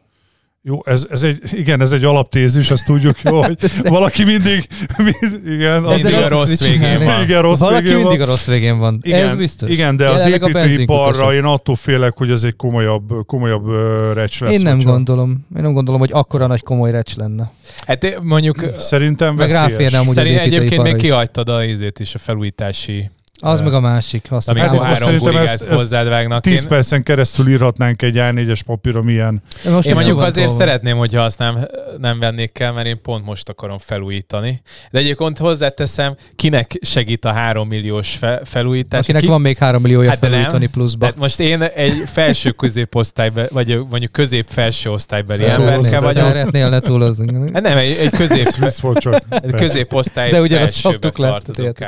[0.65, 5.47] Jó, ez, ez egy, igen, ez egy alaptézis, azt tudjuk jó, hogy valaki mindig, mind,
[5.47, 7.23] igen, az mindig a rossz végén van.
[7.23, 8.29] Igen, rossz valaki végén mindig van.
[8.29, 8.99] a rossz végén van.
[9.03, 9.71] Igen, ez biztos.
[9.71, 13.67] Igen, de az építőiparra én attól félek, hogy ez egy komolyabb, komolyabb
[14.15, 14.53] recs lesz.
[14.53, 14.91] Én nem hogyha...
[14.91, 15.47] gondolom.
[15.57, 17.53] Én nem gondolom, hogy akkora nagy komoly recs lenne.
[17.87, 18.65] Hát mondjuk...
[18.79, 23.11] Szerintem Meg ráférne amúgy Szerint az egyébként még kihagytad a izét is, a felújítási
[23.43, 24.27] az meg a másik.
[24.29, 26.43] Azt Amikor hát, három szerintem ezt, hozzád vágnak.
[26.43, 29.43] 10 percen keresztül írhatnánk egy A4-es papíron milyen.
[29.71, 30.57] Most én mondjuk azért van.
[30.57, 31.67] szeretném, hogyha azt nem,
[31.99, 34.63] nem vennék el, mert én pont most akarom felújítani.
[34.91, 39.01] De egyébként hozzáteszem, kinek segít a 3 milliós fe, felújítás?
[39.01, 39.27] Akinek Ki...
[39.27, 40.71] van még 3 milliója hát felújítani nem.
[40.71, 41.05] pluszba.
[41.05, 46.27] Hát most én egy felső középosztályban, vagy mondjuk közép-felső osztálybeli emberke vagyok.
[46.27, 47.51] Szeretnél letúlozni.
[47.53, 48.47] Hát nem, egy, egy közép,
[49.31, 51.81] egy középosztály De ugye felsőbe tartozok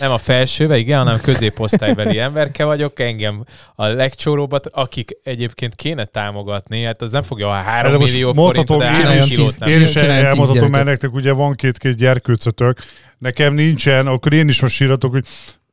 [0.00, 6.82] nem a felsőbe, igen, hanem középosztálybeli emberke vagyok, engem a legcsóróbbat, akik egyébként kéne támogatni,
[6.82, 9.68] hát az nem fogja a 3 millió forintot, de 3 kilót nem.
[9.68, 12.78] Én is elmondhatom már nektek, ugye van két-két gyerkőcötök,
[13.18, 15.24] nekem nincsen, akkor én is most síratok, hogy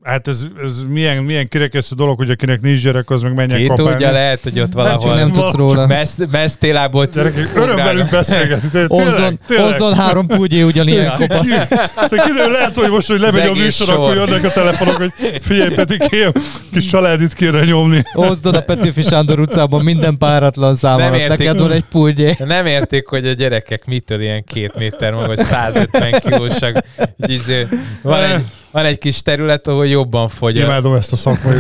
[0.04, 3.68] Hát ez, ez milyen, milyen kirekesztő dolog, hogy akinek nincs gyerek, az meg menjen Ki
[3.68, 3.92] kapálni.
[3.92, 5.88] tudja, lehet, hogy ott valahol nem tudsz róla.
[6.32, 7.08] Mesztélából
[7.56, 8.86] öröm velünk beszélgetni.
[8.88, 11.48] Ozdon, Ozdon három púgyé ugyanilyen kopasz.
[11.48, 15.76] Szóval kiderül, lehet, hogy most, hogy lemegy a műsor, akkor jönnek a telefonok, hogy figyelj
[16.10, 16.32] kém,
[16.72, 18.04] kis családit kéne nyomni.
[18.14, 21.28] Ozdon a Petifi Sándor utcában minden páratlan számára.
[21.28, 22.36] Neked van egy púgyé.
[22.38, 26.84] Nem érték, hogy a gyerekek mitől ilyen két méter magas, 150 kilósak.
[27.18, 27.68] Izé,
[28.02, 28.42] van egy
[28.72, 30.56] van egy kis terület, ahol jobban fogy.
[30.56, 31.56] Imádom ezt a szakmai.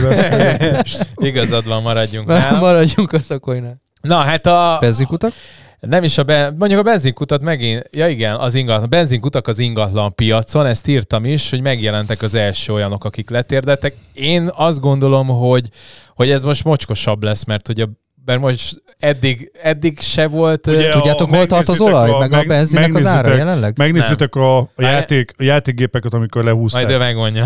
[1.29, 2.59] Igazad van, maradjunk nálam.
[2.59, 3.81] Maradjunk a szakmainál.
[4.01, 4.77] Na, hát a...
[4.81, 5.33] Benzinkutak?
[5.79, 9.59] Nem is a, be, mondjuk a benzinkutat megint, ja igen, az ingatlan, a benzinkutak az
[9.59, 13.95] ingatlan piacon, ezt írtam is, hogy megjelentek az első olyanok, akik letérdettek.
[14.13, 15.69] Én azt gondolom, hogy,
[16.15, 17.89] hogy ez most mocskosabb lesz, mert hogy a
[18.29, 20.67] mert most eddig, eddig se volt...
[20.67, 23.77] Ugye Tudjátok, hol tart az olaj, a, meg, meg a benzinek az ára jelenleg?
[23.77, 26.83] Megnézzétek a, a, játék, a játékgépeket, amikor lehúzták.
[26.83, 27.45] Majd ő megmondja.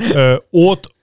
[0.50, 0.94] ott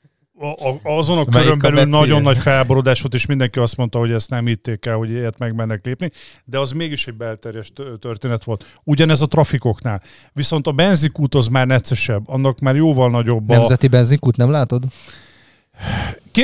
[0.84, 4.45] azon a körön belül nagyon nagy felborodás volt, és mindenki azt mondta, hogy ezt nem
[4.45, 6.11] hitték el, hogy ilyet megmennek lépni,
[6.45, 8.65] de az mégis egy belterjes történet volt.
[8.84, 10.01] Ugyanez a trafikoknál.
[10.34, 13.53] Viszont a benzinkút az már neccesebb, annak már jóval nagyobb a...
[13.53, 14.84] Nemzeti benzinkút nem látod?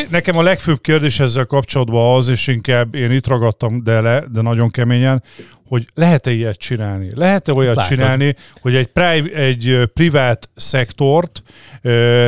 [0.09, 4.41] Nekem a legfőbb kérdés ezzel kapcsolatban az, és inkább én itt ragadtam de le, de
[4.41, 5.23] nagyon keményen,
[5.67, 7.09] hogy lehet-e ilyet csinálni?
[7.15, 7.91] Lehet-e olyat Látod.
[7.91, 11.43] csinálni, hogy egy, pri- egy privát szektort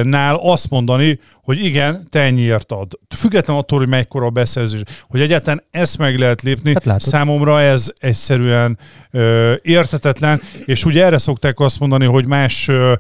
[0.04, 3.00] nál azt mondani, hogy igen, te ennyiért ad.
[3.16, 7.92] Független attól, hogy mekkora a beszerzés, hogy egyáltalán ezt meg lehet lépni, hát számomra ez
[8.00, 8.78] egyszerűen
[9.12, 12.94] ö, értetetlen, és ugye erre szokták azt mondani, hogy más ö,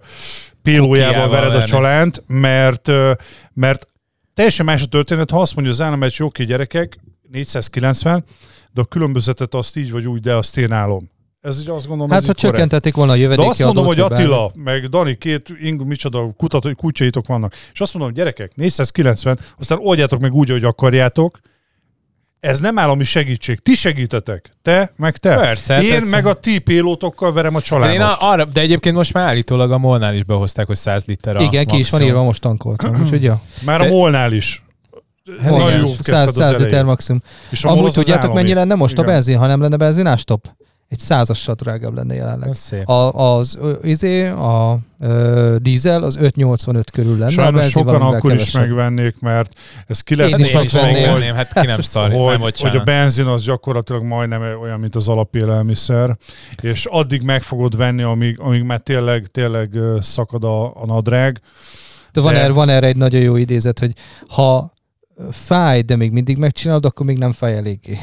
[0.61, 2.91] pélójával vered a csalánt, mert,
[3.53, 3.87] mert
[4.39, 6.99] Teljesen más a történet, ha azt mondja az állam, hogy oké gyerekek,
[7.31, 8.23] 490,
[8.73, 11.09] de a különbözetet azt így vagy úgy, de azt én állom.
[11.41, 14.51] Ez így azt gondolom, Hát, ha csökkentették volna a jövedéki De azt mondom, hogy Attila,
[14.55, 20.19] meg Dani, két ing, micsoda kutató, kutyaitok vannak, és azt mondom, gyerekek, 490, aztán oldjátok
[20.19, 21.39] meg úgy, hogy akarjátok,
[22.39, 23.59] ez nem állami segítség.
[23.59, 24.51] Ti segítetek.
[24.61, 25.35] Te, meg te.
[25.35, 25.81] Persze.
[25.81, 27.97] Én meg a ti pélótokkal verem a családost.
[27.97, 31.05] De, én a, arra, de egyébként most már állítólag a Molnál is behozták, hogy 100
[31.05, 31.75] liter a Igen, maximum.
[31.75, 32.95] ki is van írva, most tankoltam.
[33.03, 33.41] Úgyhogy ja.
[33.65, 34.63] Már a Molnál is.
[35.41, 37.21] Hát Nagyon jó 100, 100 liter maximum.
[37.49, 39.05] És Amúgy tudjátok, mennyi lenne most Igen.
[39.05, 40.47] a benzin, ha nem lenne benzinástop?
[40.89, 42.55] Egy százassal drágább lenne jelenleg.
[42.83, 47.31] A, az izé, a ö, dízel az 5,85 körül lenne.
[47.31, 48.47] Sajnos sokan akkor kevesebb.
[48.47, 49.53] is megvennék, mert
[49.87, 53.25] ez ki lehet én is hogy, hát ki nem szar, hogy, nem, hogy a benzin
[53.25, 56.17] az gyakorlatilag majdnem olyan, mint az alapélelmiszer,
[56.61, 59.69] és addig meg fogod venni, amíg, amíg már tényleg, tényleg
[59.99, 61.41] szakad a, a nadrág.
[62.11, 62.39] De van, de...
[62.39, 63.91] Erre, van erre egy nagyon jó idézet, hogy
[64.27, 64.73] ha
[65.31, 67.97] fáj, de még mindig megcsinálod, akkor még nem fáj eléggé.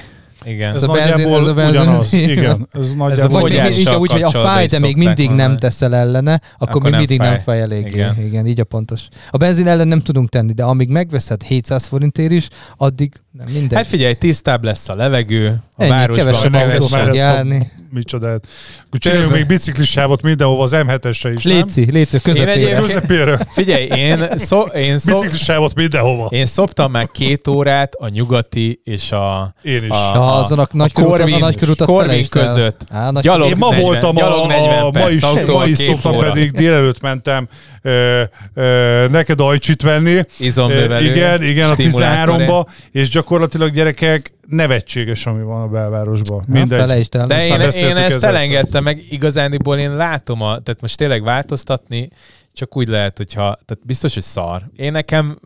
[0.47, 0.71] Igen.
[0.71, 2.13] Ez, ez a benzin, ez a benzin, ugyanaz.
[2.13, 3.51] Igen, ez nagyjából.
[3.51, 5.49] Ez a úgy, hogy a fáj, de még mindig mondani.
[5.49, 7.29] nem teszel ellene, akkor, akkor még nem mindig fáj.
[7.29, 7.89] nem fáj eléggé.
[7.89, 8.17] Igen.
[8.19, 9.01] Igen, így a pontos.
[9.31, 13.79] A benzin ellen nem tudunk tenni, de amíg megveszed 700 forintért is, addig nem mindegy.
[13.79, 17.71] Hát figyelj, tisztább lesz a levegő, a Ennyi, városban kevesebb fog járni.
[17.91, 18.47] Micsodát.
[18.93, 21.95] Csináljunk még biciklisávot mindenhova az M7-esre is, Léci, nem?
[21.95, 22.81] Léci, közepére.
[22.81, 23.39] közepére.
[23.51, 26.27] Figyelj, én, szó, én szó, biciklisávot mindenhova.
[26.31, 29.55] Én szoptam már két órát a nyugati és a...
[29.63, 29.91] Én is.
[29.91, 32.81] A, a, azon a, nagy a Corvin, a nagy körutat Corvin között.
[32.91, 36.19] Á, nagy gyalog én ma 40, voltam a, a, a ma is, ma is szoptam,
[36.19, 37.49] pedig délelőtt mentem
[37.83, 38.23] ö,
[38.55, 40.21] ö, neked ajcsit venni.
[40.39, 41.11] Izombővelő.
[41.11, 43.26] Igen, igen, a 13-ba, és gyakorlatilag
[43.73, 46.45] gyerekek nevetséges, ami van a belvárosban.
[46.47, 47.09] Mindegy.
[47.11, 47.27] el.
[47.27, 52.11] De én, én ezt elengedtem meg, igazániból én látom, a, tehát most tényleg változtatni,
[52.53, 54.63] csak úgy lehet, hogyha, tehát biztos, hogy szar.
[54.77, 55.39] Én nekem,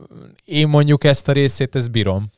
[0.45, 2.31] én mondjuk ezt a részét, ezt bírom.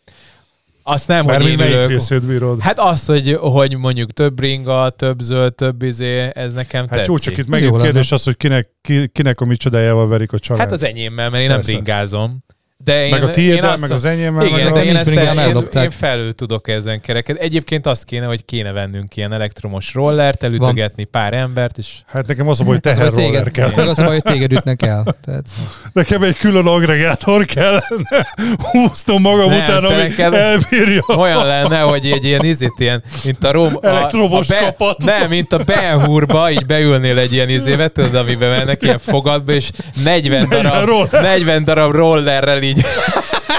[0.83, 2.61] Azt nem, Már hogy én részét bírod?
[2.61, 7.07] Hát azt, hogy, hogy mondjuk több ringa, több zöld, több izé, ez nekem hát tetszik.
[7.07, 8.69] jó, csak itt megint kérdés az, hogy kinek,
[9.13, 10.63] kinek a micsodájával verik a család.
[10.63, 11.71] Hát az enyémmel, mert én Persze.
[11.71, 12.45] nem ringázom.
[12.85, 14.47] De én, meg a tiéd, meg az enyémmel.
[14.47, 17.37] Igen, meg de én, ezt én, én felül tudok ezen kereket.
[17.37, 21.23] Egyébként azt kéne, hogy kéne vennünk ilyen elektromos rollert, elütögetni Van.
[21.23, 21.89] pár embert, és...
[22.07, 23.71] Hát nekem az a baj, hogy teher az, roller kell.
[23.77, 25.05] Meg az a baj, hogy téged ütnek el.
[25.25, 25.45] Tehát...
[25.93, 28.35] Nekem egy külön agregátor kellene.
[28.71, 31.05] Húztam magam nem, után, ami elbírja.
[31.07, 33.79] Olyan lenne, hogy egy ilyen izét, ilyen, mint a Rom...
[33.81, 35.05] Elektromos a, a be, kapat.
[35.05, 36.11] Nem, mint a Ben
[36.51, 39.71] így beülnél egy ilyen izébe, tudod, amiben mennek ilyen fogadba, és
[40.05, 42.85] 40 darab, 40 darab rollerrel így день.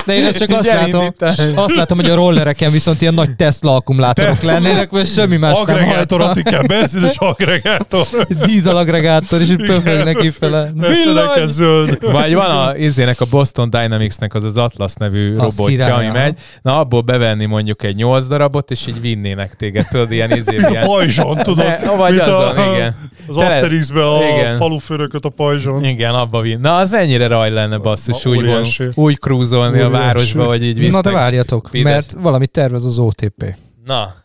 [0.06, 1.14] De én ezt csak azt látom,
[1.56, 4.52] azt látom, hogy a rollereken viszont ilyen nagy Tesla akkumulátorok Tesla.
[4.52, 6.50] lennének, mert semmi más Agregátor, nem hajtva.
[6.50, 8.06] kell, benzines agregátor.
[8.46, 10.72] Dízel agregátor, és pöfög neki fele.
[10.76, 11.48] Villany!
[11.48, 12.12] zöld.
[12.12, 16.08] Vagy van a izének a Boston Dynamics-nek az az Atlas nevű az robotja, király, ami
[16.08, 16.38] megy.
[16.62, 20.56] Na, abból bevenni mondjuk egy nyolc darabot, és így vinnének téged, tudod, ilyen izé.
[20.56, 20.76] Ilyen...
[20.84, 21.66] A pajzson, tudod.
[21.66, 22.96] Ne, vagy azon, a, igen.
[23.28, 24.58] Az Asterixbe a igen.
[24.58, 25.84] faluförököt a pajzson.
[25.84, 26.60] Igen, abba vin.
[26.60, 31.04] Na, az mennyire raj lenne basszus, úgy, van, úgy krúzolni a városba, vagy így visznek.
[31.04, 31.92] Na de várjatok, Pidesz.
[31.92, 33.56] mert valamit tervez az OTP.
[33.86, 34.24] Na,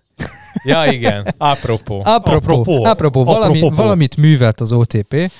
[0.64, 1.34] Ja, igen.
[1.38, 2.02] Apropó.
[2.04, 2.52] Apropó.
[2.52, 2.84] Apropó.
[2.84, 3.24] Apropó.
[3.24, 3.76] Valami, Apropó.
[3.76, 5.30] Valamit művelt az OTP,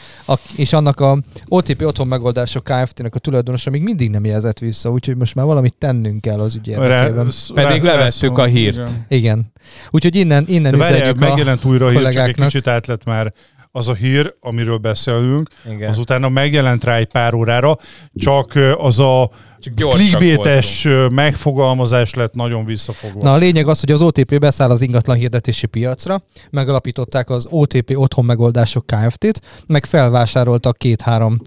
[0.56, 1.18] és annak a
[1.48, 5.74] OTP otthon megoldások Kft-nek a tulajdonosa még mindig nem jelzett vissza, úgyhogy most már valamit
[5.78, 7.30] tennünk kell az ügy érdekében.
[7.54, 8.76] Pedig levettük a hírt.
[8.76, 9.06] Igen.
[9.08, 9.52] igen.
[9.90, 13.32] Úgyhogy innen, innen De üzenjük megjelent újra a hír, csak egy kicsit át lett már
[13.78, 15.90] az a hír, amiről beszélünk, Igen.
[15.90, 17.76] az utána megjelent rá egy pár órára,
[18.14, 19.30] csak az a
[19.76, 23.20] clickbaites megfogalmazás lett nagyon visszafogva.
[23.22, 27.92] Na a lényeg az, hogy az OTP beszáll az ingatlan hirdetési piacra, megalapították az OTP
[27.94, 31.40] otthon megoldások Kft-t, meg felvásároltak két-három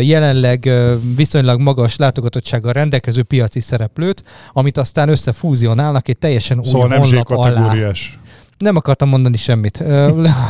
[0.00, 0.70] jelenleg
[1.16, 7.30] viszonylag magas látogatottsággal rendelkező piaci szereplőt, amit aztán összefúzionálnak egy teljesen szóval új nem honlap
[7.30, 7.74] alá
[8.60, 9.76] nem akartam mondani semmit.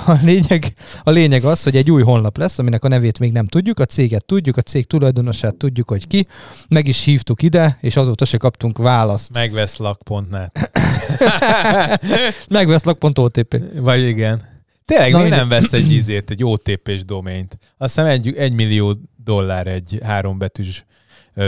[0.06, 3.46] A lényeg, a lényeg az, hogy egy új honlap lesz, aminek a nevét még nem
[3.46, 6.26] tudjuk, a céget tudjuk, a cég tulajdonosát tudjuk, hogy ki.
[6.68, 9.34] Meg is hívtuk ide, és azóta se kaptunk választ.
[9.34, 10.70] Megveszlak.net.
[12.48, 13.56] Megveszlak.otp.
[13.74, 14.48] Vagy igen.
[14.84, 17.58] Tényleg, mi nem vesz egy izét, egy OTP-s domént?
[17.78, 20.84] Azt hiszem egy, egy millió dollár egy hárombetűs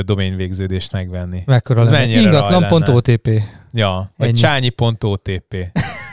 [0.04, 1.42] doményvégződést megvenni.
[1.46, 2.20] Mekkora lenne?
[2.20, 3.28] Ingatlan.otp.
[3.72, 5.54] Ja, vagy csányi.otp.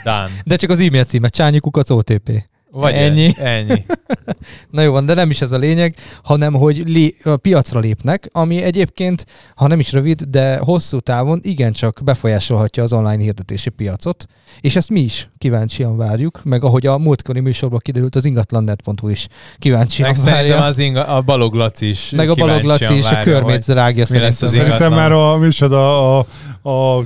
[0.03, 0.29] Done.
[0.43, 2.49] De csak az e-mail címe, csányikukac OTP.
[2.71, 3.31] Vagy ennyi.
[3.37, 3.85] ennyi.
[4.71, 8.29] Na jó van, de nem is ez a lényeg, hanem hogy lé, a piacra lépnek,
[8.31, 9.25] ami egyébként,
[9.55, 14.25] ha nem is rövid, de hosszú távon igencsak befolyásolhatja az online hirdetési piacot,
[14.59, 19.27] és ezt mi is kíváncsian várjuk, meg ahogy a múltkori műsorban kiderült, az ingatlannet.hu is
[19.57, 20.63] kíváncsian meg várja.
[20.63, 24.47] az inga, a Balog Laci is Meg a Balog Laci is, a körmét rágja szerintem.
[24.47, 26.25] Szerintem már a, micsoda, a,
[26.69, 27.03] a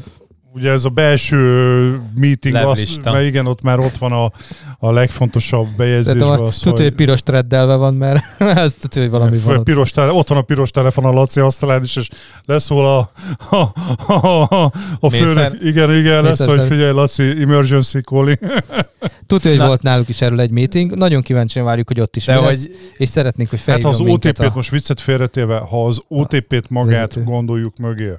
[0.55, 4.31] ugye ez a belső meeting, az, mert igen, ott már ott van a,
[4.79, 6.21] a legfontosabb bejegyzés.
[6.21, 8.23] Az, tudja, hogy piros treddelve van, mert
[8.63, 9.57] ez tudja, hogy valami van.
[9.57, 9.63] Ott.
[9.63, 12.09] Piros tele, ott van a piros telefon a Laci asztalán is, és
[12.45, 13.11] leszól a,
[13.55, 13.71] a,
[14.13, 15.57] a, a, a főnök.
[15.63, 18.37] Igen, igen, lesz, hogy figyelj, Laci, emergency calling.
[19.27, 19.67] Tudja, hogy Na.
[19.67, 20.95] volt náluk is erről egy meeting.
[20.95, 22.75] Nagyon kíváncsian várjuk, hogy ott is De lesz, hogy...
[22.97, 24.51] és szeretnénk, hogy felhívjon Hát ha az OTP-t a...
[24.55, 27.23] most viccet félretéve, ha az OTP-t magát vezető.
[27.23, 28.11] gondoljuk mögé,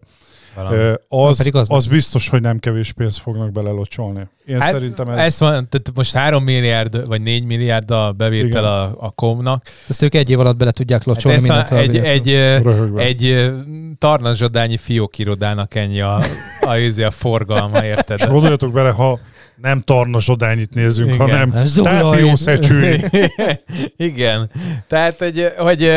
[1.09, 4.29] az, az, az biztos, hogy nem kevés pénzt fognak belelocsolni.
[4.47, 5.19] Én hát, szerintem ez...
[5.19, 9.63] Ezt van, tehát most 3 milliárd vagy 4 milliárd a bevétel a, a komnak.
[9.89, 12.63] Ezt ők egy év alatt bele tudják locsolni hát egy, egy, egy,
[12.97, 13.53] egy
[13.99, 16.17] tarnazsodányi fiókirodának ennyi a,
[16.61, 18.19] a, a, a forgalma, érted?
[18.19, 19.19] És gondoljatok bele, ha
[19.57, 21.21] nem tarnasodányit nézünk, Igen.
[21.21, 23.05] hanem tápiószecsői.
[23.97, 24.51] Igen.
[24.89, 25.93] Tehát, hogy, hogy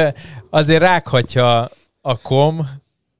[0.50, 1.70] azért rághatja
[2.02, 2.68] a kom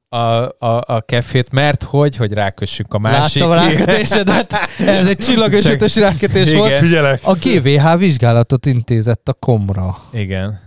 [0.10, 3.44] a, a, a kefét, mert hogy, hogy rákössük a másik.
[3.44, 6.78] Láttam a rákötésedet, ez egy csillagösötös rákötés volt.
[6.78, 7.20] Figyelek.
[7.24, 9.98] A GVH vizsgálatot intézett a komra.
[10.14, 10.66] Igen.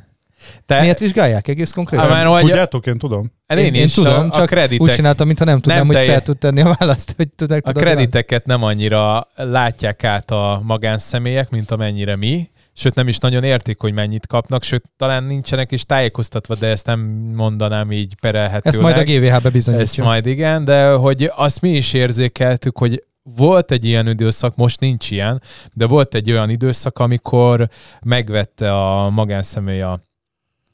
[0.67, 0.81] Te...
[0.81, 2.09] Miért vizsgálják egész konkrétan?
[2.09, 3.33] Már, hogy Tudjátok, én tudom.
[3.47, 4.81] Én, én, én is, tudom, a, csak a kreditek...
[4.81, 7.73] úgy csináltam, mintha nem tudnám, nem hogy fel tud tenni a választ, hogy tudnak A
[7.73, 13.81] krediteket nem annyira látják át a magánszemélyek, mint amennyire mi, sőt nem is nagyon értik,
[13.81, 17.01] hogy mennyit kapnak, sőt talán nincsenek is tájékoztatva, de ezt nem
[17.35, 18.67] mondanám így perelhetőleg.
[18.67, 19.87] Ezt majd a GVH-be bizonyítja.
[19.87, 23.05] Ezt majd igen, de hogy azt mi is érzékeltük, hogy
[23.37, 25.43] volt egy ilyen időszak, most nincs ilyen,
[25.73, 27.69] de volt egy olyan időszak, amikor
[28.03, 30.09] megvette a magánszemély a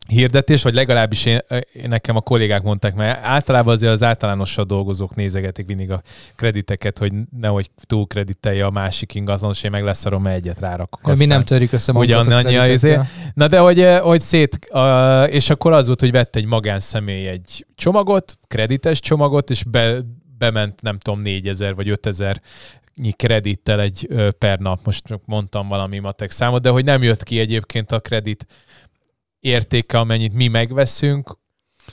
[0.06, 1.40] hirdetés, vagy legalábbis én,
[1.86, 6.02] nekem a kollégák mondták, mert általában azért az általánosan dolgozók nézegetik mindig a
[6.36, 11.00] krediteket, hogy nehogy túl kreditelje a másik ingatlan, és én meg leszarom, egyet rárakok.
[11.02, 13.02] Aztán, mi nem törjük össze magunkat annyi azért.
[13.34, 14.58] Na de hogy, hogy szét,
[15.26, 19.96] és akkor az volt, hogy vett egy magánszemély egy csomagot, kredites csomagot, és be,
[20.38, 22.40] bement nem tudom 4000 vagy 5000
[23.16, 27.92] kredittel egy per nap, most mondtam valami matek számot, de hogy nem jött ki egyébként
[27.92, 28.46] a kredit
[29.46, 31.38] értéke, amennyit mi megveszünk,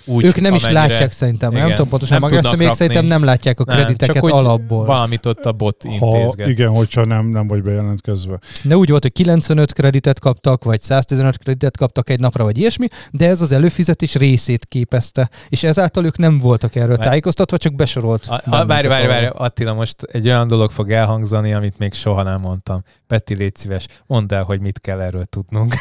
[0.06, 3.24] úgy, ők nem amennyire, is látják szerintem, igen, nem tudom pontosan, nem még szerintem nem
[3.24, 4.86] látják a krediteket nem, csak alapból.
[4.86, 6.46] Valamit ott a bot intézget.
[6.46, 8.40] Ha, igen, hogyha nem, nem vagy bejelentkezve.
[8.64, 12.88] De úgy volt, hogy 95 kreditet kaptak, vagy 115 kreditet kaptak egy napra, vagy ilyesmi,
[13.12, 17.08] de ez az előfizetés részét képezte, és ezáltal ők nem voltak erről Várj.
[17.08, 18.26] tájékoztatva, csak besorolt.
[18.46, 22.84] Várj, várj, várj, Attila, most egy olyan dolog fog elhangzani, amit még soha nem mondtam.
[23.08, 25.76] Peti, légy szíves, mondd el, hogy mit kell erről tudnunk.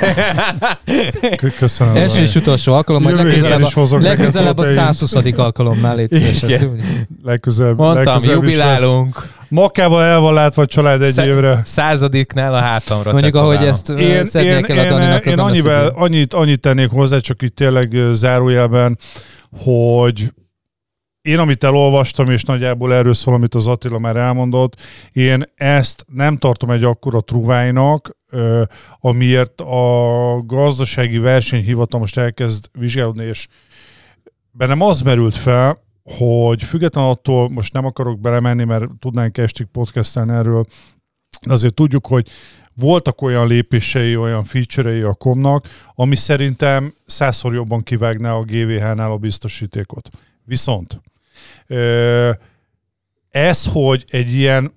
[1.58, 1.96] Köszönöm.
[1.96, 3.62] Első és utolsó alkalom, hogy Legközelebb
[4.05, 5.14] a 120.
[5.36, 6.61] alkalomnál légy szíves.
[7.22, 7.76] Legközelebb.
[7.76, 9.30] Mondtam, legközelebb jubilálunk.
[9.48, 11.62] Makával el van látva a család egy Sze- évre.
[11.64, 16.90] Századiknál a hátamra Mondjuk, ahogy ezt én, én, én, én, én annyivel, annyit, annyit tennék
[16.90, 18.98] hozzá, csak itt tényleg zárójelben,
[19.64, 20.32] hogy
[21.22, 24.80] én, amit elolvastam, és nagyjából erről szól, amit az Attila már elmondott,
[25.12, 28.16] én ezt nem tartom egy akkora truvájnak,
[29.00, 33.46] amiért a gazdasági versenyhivatal most elkezd vizsgálódni, és
[34.53, 40.32] bennem az merült fel, hogy független attól, most nem akarok belemenni, mert tudnánk estig podcastelni
[40.32, 40.64] erről,
[41.46, 42.28] de azért tudjuk, hogy
[42.74, 49.16] voltak olyan lépései, olyan featurei a komnak, ami szerintem százszor jobban kivágná a GVH-nál a
[49.16, 50.09] biztosítékot.
[50.44, 51.00] Viszont
[53.30, 54.72] ez, hogy egy ilyen,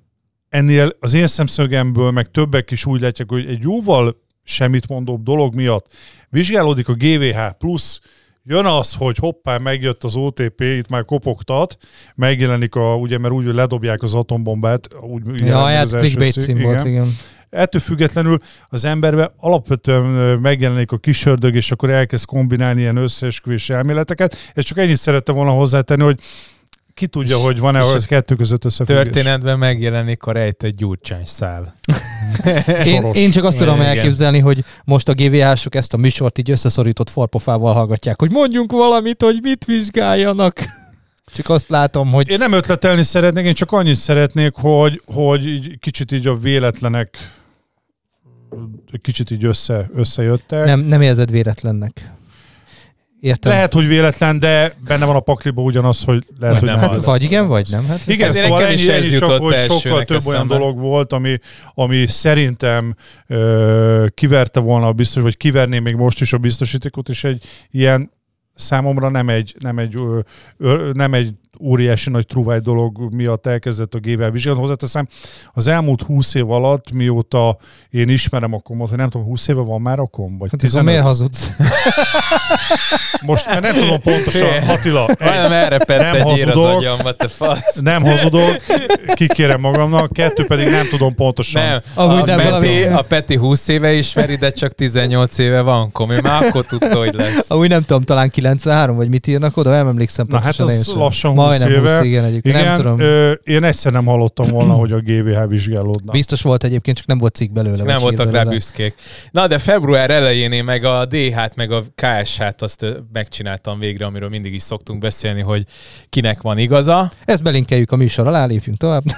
[0.49, 5.55] ennél az én szemszögemből, meg többek is úgy látják, hogy egy jóval semmit mondóbb dolog
[5.55, 5.93] miatt
[6.30, 8.01] vizsgálódik a GVH plusz
[8.48, 11.78] Jön az, hogy hoppá, megjött az OTP, itt már kopogtat,
[12.16, 14.88] megjelenik a, ugye, mert úgy, hogy ledobják az atombombát.
[15.02, 17.16] Úgy, ja, hát clickbait cím volt, igen.
[17.50, 18.38] Ettől függetlenül
[18.70, 24.36] az emberbe alapvetően megjelenik a kisördög, és akkor elkezd kombinálni ilyen összeesküvés elméleteket.
[24.54, 26.20] És csak ennyit szerettem volna hozzátenni, hogy
[26.96, 29.04] ki tudja, hogy van-e az kettő között összefüggés.
[29.04, 31.76] Történetben megjelenik a rejtett gyurcsány szál.
[32.86, 37.10] én, én csak azt tudom elképzelni, hogy most a GVH-sok ezt a műsort így összeszorított
[37.10, 40.60] farpofával hallgatják, hogy mondjunk valamit, hogy mit vizsgáljanak.
[41.36, 42.30] Csak azt látom, hogy...
[42.30, 47.18] Én nem ötletelni szeretnék, én csak annyit szeretnék, hogy, hogy így kicsit így a véletlenek
[49.02, 50.66] kicsit így össze, összejöttek.
[50.66, 52.12] Nem, nem érzed véletlennek.
[53.26, 53.51] Értem.
[53.51, 56.89] Lehet, hogy véletlen, de benne van a pakliba ugyanaz, hogy lehet, vagy hogy nem.
[56.89, 57.86] Hát, vagy igen, vagy nem.
[57.86, 61.38] Hát, igen, hát szóval ennyi, ennyi csak, hogy sokkal több olyan dolog volt, ami,
[61.73, 62.95] ami szerintem
[63.28, 68.11] ö, kiverte volna a biztos, vagy kiverné még most is a biztosítékot, és egy ilyen
[68.55, 70.19] számomra nem egy, nem egy, ö,
[70.57, 74.60] ö, nem egy óriási nagy truváj dolog miatt elkezdett a gével vizsgálni.
[74.60, 75.08] Hozzáteszem,
[75.53, 77.58] az elmúlt 20 év alatt, mióta
[77.89, 80.38] én ismerem a komot, hogy nem tudom, 20 éve van már a kom?
[80.38, 80.88] Vagy hát 15?
[80.88, 81.51] miért hazudsz?
[83.26, 85.08] Most mert nem tudom pontosan, Attila.
[85.08, 87.80] Egy, nem erre nem hazudok, az agyam, te fasz.
[87.82, 88.62] Nem hazudok,
[89.14, 91.64] kikérem magamnak, kettő pedig nem tudom pontosan.
[91.64, 96.12] Nem, a, nem Peti, a Peti 20 éve ismeri, de csak 18 éve van kom,
[96.12, 97.51] ő már akkor tudta, hogy lesz.
[97.51, 101.36] Amúgy nem tudom, talán 93, vagy mit írnak oda, nem emlékszem Na hát az lassan
[101.46, 101.98] Majdnem éve.
[101.98, 102.56] 20, igen, egyébként.
[102.56, 103.00] Igen, nem tudom.
[103.00, 106.12] Ö, én egyszer nem hallottam volna, hogy a GVH vizsgálódna.
[106.12, 107.84] Biztos volt egyébként, csak nem volt cikk belőle.
[107.84, 108.96] nem voltak rá büszkék.
[109.32, 114.30] Na, de február elején én meg a DH-t, meg a KSH-t azt megcsináltam végre, amiről
[114.30, 115.64] mindig is szoktunk beszélni, hogy
[116.10, 117.12] kinek van igaza.
[117.26, 119.04] Ezt belinkeljük a műsor alá, lépjünk tovább.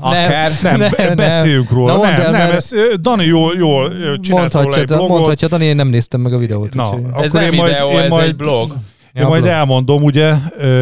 [0.00, 0.50] Akár.
[0.62, 1.96] Nem, nem, nem beszéljünk róla.
[1.96, 2.70] Na, nem, el, nem, ez,
[3.00, 3.90] Dani jól, jól
[4.20, 5.08] csinált róla egy blogot.
[5.08, 6.74] Mondhatja, Dani, én nem néztem meg a videót.
[6.74, 8.76] Na, akkor ez nem én videó, majd, ez majd, egy blog.
[9.16, 9.54] Én ja, majd blog.
[9.54, 10.34] elmondom, ugye,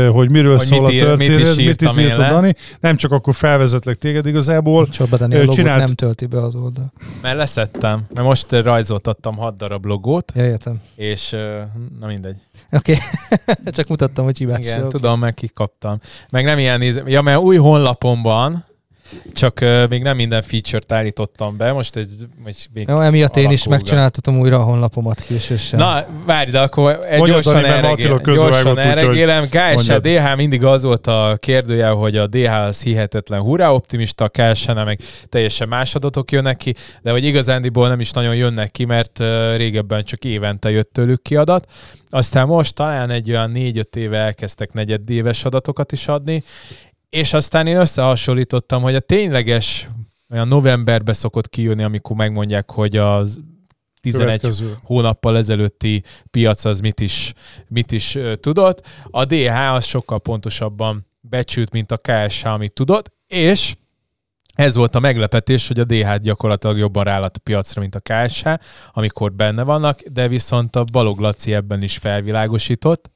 [0.09, 2.55] hogy miről hogy szól mit ír, a történet, mit, is mit itt írt a Dani.
[2.80, 4.89] Nem csak akkor felvezetlek téged igazából.
[4.89, 5.78] Csaba Dani a csinált...
[5.78, 6.93] nem tölti be az oldal.
[7.22, 10.32] Mert leszettem, mert most rajzoltattam 6 darab logót.
[10.35, 10.80] Ja, értem.
[10.97, 11.37] És
[12.01, 12.37] na mindegy.
[12.72, 13.72] Oké, okay.
[13.76, 14.59] csak mutattam, hogy hibás.
[14.59, 15.99] Igen, tudom, meg kikaptam.
[16.30, 17.03] Meg nem ilyen néz...
[17.07, 18.64] Ja, mert új honlapomban
[19.33, 22.11] csak uh, még nem minden feature-t állítottam be, most egy...
[22.45, 25.79] egy még Jó, emiatt én is megcsináltatom újra a honlapomat késősen.
[25.79, 29.49] Na, várj, de akkor egy Mondjad, gyorsan, elregél, gyorsan elregélem.
[29.49, 34.85] KSH, DH mindig az volt a kérdője, hogy a DH az hihetetlen hurrá optimista, KSH
[34.85, 39.19] meg teljesen más adatok jönnek ki, de hogy igazándiból nem is nagyon jönnek ki, mert
[39.19, 41.67] uh, régebben csak évente jött tőlük ki adat.
[42.11, 46.43] Aztán most talán egy olyan négy-öt éve elkezdtek negyedéves adatokat is adni,
[47.15, 49.89] és aztán én összehasonlítottam, hogy a tényleges
[50.31, 53.41] olyan novemberbe szokott kijönni, amikor megmondják, hogy az
[54.01, 54.79] 11 Következő.
[54.83, 57.33] hónappal ezelőtti piac az mit is,
[57.69, 58.87] mit is tudott.
[59.11, 63.75] A DH az sokkal pontosabban becsült, mint a KSH, amit tudott, és
[64.55, 68.49] ez volt a meglepetés, hogy a DH gyakorlatilag jobban rállat a piacra, mint a KSH,
[68.93, 73.11] amikor benne vannak, de viszont a Balog Laci ebben is felvilágosított,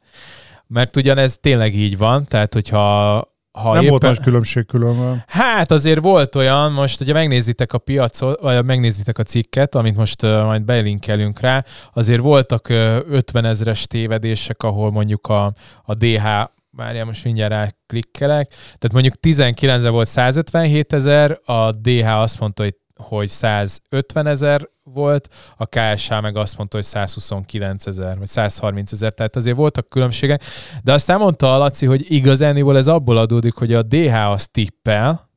[0.67, 3.91] mert ugyanez tényleg így van, tehát hogyha ha nem éppen...
[3.91, 5.25] volt nagy különbség különben.
[5.27, 10.23] Hát azért volt olyan, most hogyha megnézitek a piacot, vagy megnézitek a cikket, amit most
[10.23, 12.77] uh, majd belinkelünk rá, azért voltak uh,
[13.11, 15.53] 50 ezres tévedések, ahol mondjuk a,
[15.83, 16.25] a DH
[16.71, 18.49] várjál, most mindjárt rá klikkelek.
[18.49, 25.29] Tehát mondjuk 19 volt 157 ezer, a DH azt mondta, hogy hogy 150 ezer volt,
[25.57, 30.43] a KSH meg azt mondta, hogy 129 ezer, vagy 130 ezer, tehát azért voltak különbségek.
[30.83, 35.29] De aztán mondta a Laci, hogy igazániból ez abból adódik, hogy a DH az tippel,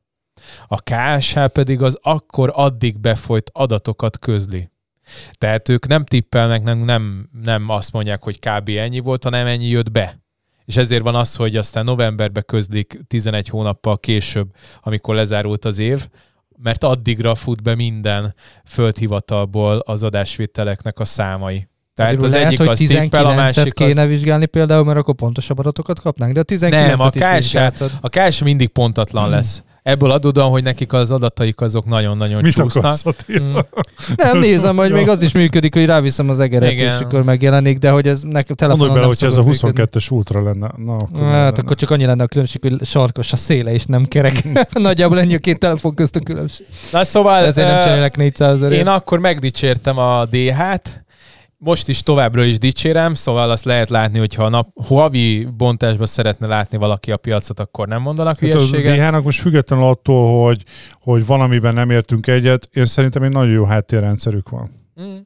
[0.66, 4.70] a KSH pedig az akkor addig befolyt adatokat közli.
[5.38, 8.68] Tehát ők nem tippelnek, nem, nem, nem azt mondják, hogy kb.
[8.68, 10.20] ennyi volt, hanem ennyi jött be.
[10.64, 16.08] És ezért van az, hogy aztán novemberben közlik 11 hónappal később, amikor lezárult az év,
[16.62, 18.34] mert addigra fut be minden
[18.64, 21.66] földhivatalból az adásvételeknek a számai.
[21.94, 24.06] Tehát az lehet, egyik hogy az tippel, a másik kéne az...
[24.06, 27.54] vizsgálni például, mert akkor pontosabb adatokat kapnánk, de a 19 Nem, a KS,
[28.00, 29.32] a KS mindig pontatlan hmm.
[29.32, 29.62] lesz.
[29.82, 32.94] Ebből adódóan, hogy nekik az adataik azok nagyon-nagyon Mit csúsznak.
[33.40, 33.54] Mm.
[34.16, 36.86] Nem nézem, hogy még az is működik, hogy ráviszem az egeret, Igen.
[36.86, 40.42] és akkor megjelenik, de hogy ez nekem telefonon Gondolj bele, hogy ez a 22-es ultra
[40.42, 40.70] lenne.
[40.76, 41.52] Na, akkor hát lenne.
[41.56, 44.42] akkor csak annyi lenne a különbség, hogy sarkos a széle, és nem kerek.
[44.72, 46.66] Nagyjából ennyi a két telefon közt a különbség.
[46.92, 47.44] Na szóval...
[47.44, 48.72] Ezért nem csinálják 400 ezer.
[48.72, 51.01] Én akkor megdicsértem a DH-t,
[51.64, 56.06] most is továbbra is dicsérem, szóval azt lehet látni, hogy ha a nap havi bontásban
[56.06, 58.98] szeretne látni valaki a piacot, akkor nem mondanak hát hülyeséget.
[58.98, 60.64] A DH-nak most függetlenül attól, hogy,
[61.00, 64.70] hogy valamiben nem értünk egyet, én szerintem egy nagyon jó háttérrendszerük van.
[65.02, 65.16] Mm.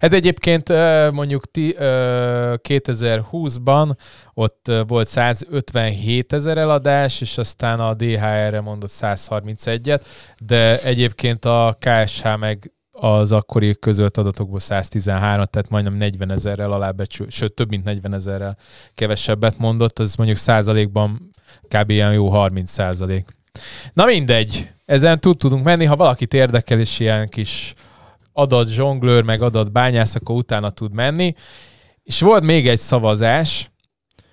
[0.00, 0.68] Hát egyébként
[1.12, 3.96] mondjuk 2020-ban
[4.34, 10.00] ott volt 157 ezer eladás, és aztán a DHR-re mondott 131-et,
[10.38, 17.30] de egyébként a KSH meg az akkori közölt adatokból 113, tehát majdnem 40 ezerrel alábecsül,
[17.30, 18.56] sőt több mint 40 ezerrel
[18.94, 21.30] kevesebbet mondott, az mondjuk százalékban
[21.68, 21.90] kb.
[21.90, 23.36] ilyen jó 30 százalék.
[23.92, 27.74] Na mindegy, ezen tud tudunk menni, ha valakit érdekel, és ilyen kis
[28.32, 31.34] adat zsonglőr, meg adat bányász, akkor utána tud menni.
[32.02, 33.70] És volt még egy szavazás,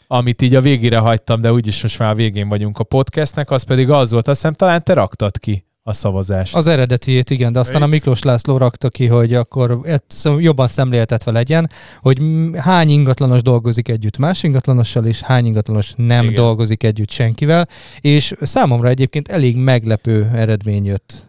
[0.08, 3.64] amit így a végére hagytam, de úgyis most már a végén vagyunk a podcastnek, az
[3.64, 6.56] pedig az volt, azt hiszem talán te raktad ki a szavazást.
[6.56, 9.80] Az eredetiét, igen, de aztán a Miklós László rakta ki, hogy akkor
[10.38, 11.70] jobban szemléltetve legyen,
[12.02, 12.22] hogy
[12.56, 16.36] hány ingatlanos dolgozik együtt más ingatlanossal, és hány ingatlanos nem igen.
[16.36, 17.68] dolgozik együtt senkivel,
[18.02, 21.28] és számomra egyébként elég meglepő eredmény jött.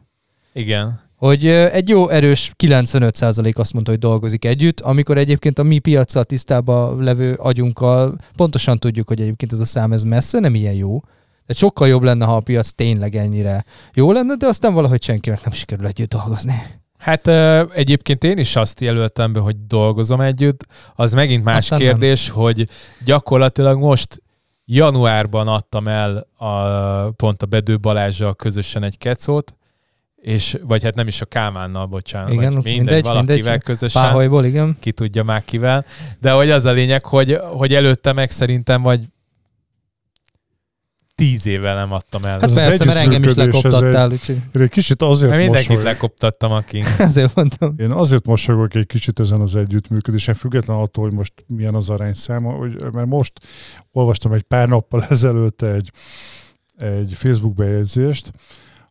[0.53, 1.01] Igen.
[1.17, 6.25] Hogy egy jó erős 95% azt mondta, hogy dolgozik együtt, amikor egyébként a mi piacsal
[6.25, 11.01] tisztában levő agyunkkal pontosan tudjuk, hogy egyébként ez a szám ez messze nem ilyen jó.
[11.53, 15.45] De sokkal jobb lenne, ha a piac tényleg ennyire jó lenne, de aztán valahogy senkinek
[15.45, 16.63] nem sikerül együtt dolgozni.
[16.99, 17.29] Hát
[17.75, 20.67] egyébként én is azt jelöltem be, hogy dolgozom együtt.
[20.95, 22.37] Az megint más Aztán kérdés, nem.
[22.37, 22.69] hogy
[23.05, 24.23] gyakorlatilag most
[24.65, 29.57] januárban adtam el a, pont a Bedő Balázsjal közösen egy kecót,
[30.17, 33.63] és, vagy hát nem is a Kálmánnal, bocsánat, igen, vagy mindegy, mindegy valakivel mindegy.
[33.63, 34.03] közösen.
[34.03, 34.77] Páholyból, igen.
[34.81, 35.85] Ki tudja már kivel.
[36.21, 39.01] De hogy az a lényeg, hogy, hogy előtte meg szerintem, vagy
[41.23, 42.31] tíz évvel nem adtam el.
[42.31, 44.11] Hát ez persze, mert engem is lekoptattál.
[44.11, 44.63] Egy, úgyhogy...
[44.63, 45.93] Egy kicsit azért mert mindenkit mosolyog.
[45.93, 46.83] lekoptattam, aki.
[46.99, 47.75] azért mondtam.
[47.77, 52.51] Én azért mosolygok egy kicsit ezen az együttműködésen, független attól, hogy most milyen az arányszáma,
[52.53, 53.33] hogy, mert most
[53.93, 55.91] olvastam egy pár nappal ezelőtt egy,
[56.77, 58.33] egy Facebook bejegyzést,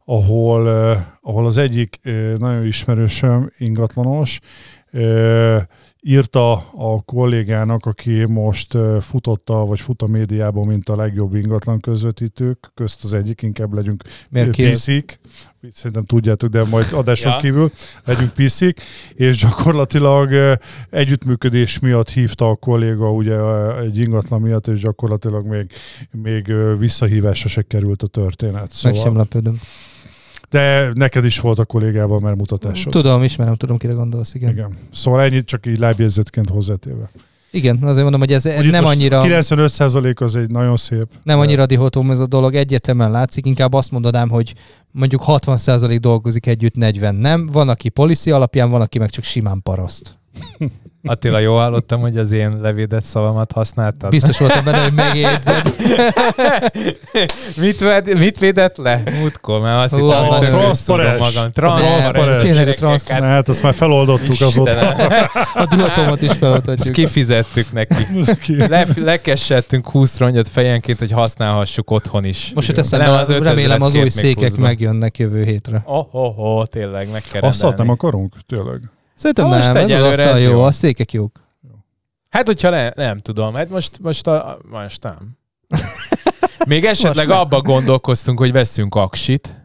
[0.05, 4.39] ahol, eh, ahol az egyik eh, nagyon ismerősöm, ingatlanos,
[4.91, 5.61] eh,
[6.01, 12.71] írta a kollégának, aki most futotta, vagy fut a médiában, mint a legjobb ingatlan közvetítők,
[12.73, 14.03] közt az egyik, inkább legyünk
[14.51, 15.19] piszik,
[15.73, 17.37] szerintem tudjátok, de majd adáson ja.
[17.37, 17.71] kívül
[18.05, 18.81] legyünk piszik,
[19.13, 20.57] és gyakorlatilag
[20.89, 23.37] együttműködés miatt hívta a kolléga ugye
[23.79, 25.71] egy ingatlan miatt, és gyakorlatilag még,
[26.11, 28.71] még visszahívásra se került a történet.
[28.71, 28.97] Szóval...
[28.97, 29.59] Meg sem lepődöm.
[30.51, 32.91] De neked is volt a kollégával már mutatásod.
[32.91, 34.51] Tudom, ismerem, tudom, kire gondolsz, igen.
[34.51, 34.77] igen.
[34.91, 37.11] Szóval ennyit csak így lábjegyzetként hozzátéve.
[37.51, 39.23] Igen, azért mondom, hogy ez hogy nem annyira...
[39.25, 41.07] 95% az egy nagyon szép.
[41.23, 44.53] Nem annyira dihotom ez a dolog, egyetemen látszik, inkább azt mondanám, hogy
[44.91, 47.49] mondjuk 60% dolgozik együtt, 40 nem.
[47.51, 50.19] Van, aki policy alapján, van, aki meg csak simán paraszt.
[51.03, 54.09] Attila, jó hallottam, hogy az én levédett szavamat használtad.
[54.09, 55.75] Biztos voltam benne, hogy megjegyzed.
[57.57, 59.03] mit, ved, mit védett le?
[59.19, 61.19] Múltkor, mert azt hittem, hogy transzparens.
[61.19, 61.51] magam.
[61.51, 62.43] Transzparens.
[62.43, 63.25] Tényleg a transzparens.
[63.31, 64.89] Hát azt már feloldottuk azóta.
[65.53, 66.79] a duatomat is feloldottuk.
[66.79, 68.07] Ezt kifizettük neki.
[68.69, 72.51] Le, lekessettünk 20 rongyot fejenként, hogy használhassuk otthon is.
[72.55, 75.81] Most jut nem az remélem az új székek megjönnek jövő hétre.
[75.85, 78.81] Oh, oh, oh, tényleg, meg kell Azt nem akarunk, tényleg.
[79.21, 81.39] Szerintem most nem, ez az asztal jó, jó, a székek jók.
[82.29, 85.37] Hát, hogyha le, nem tudom, hát most, most, a, most nem.
[86.67, 89.60] Még esetleg abba gondolkoztunk, hogy veszünk aksit.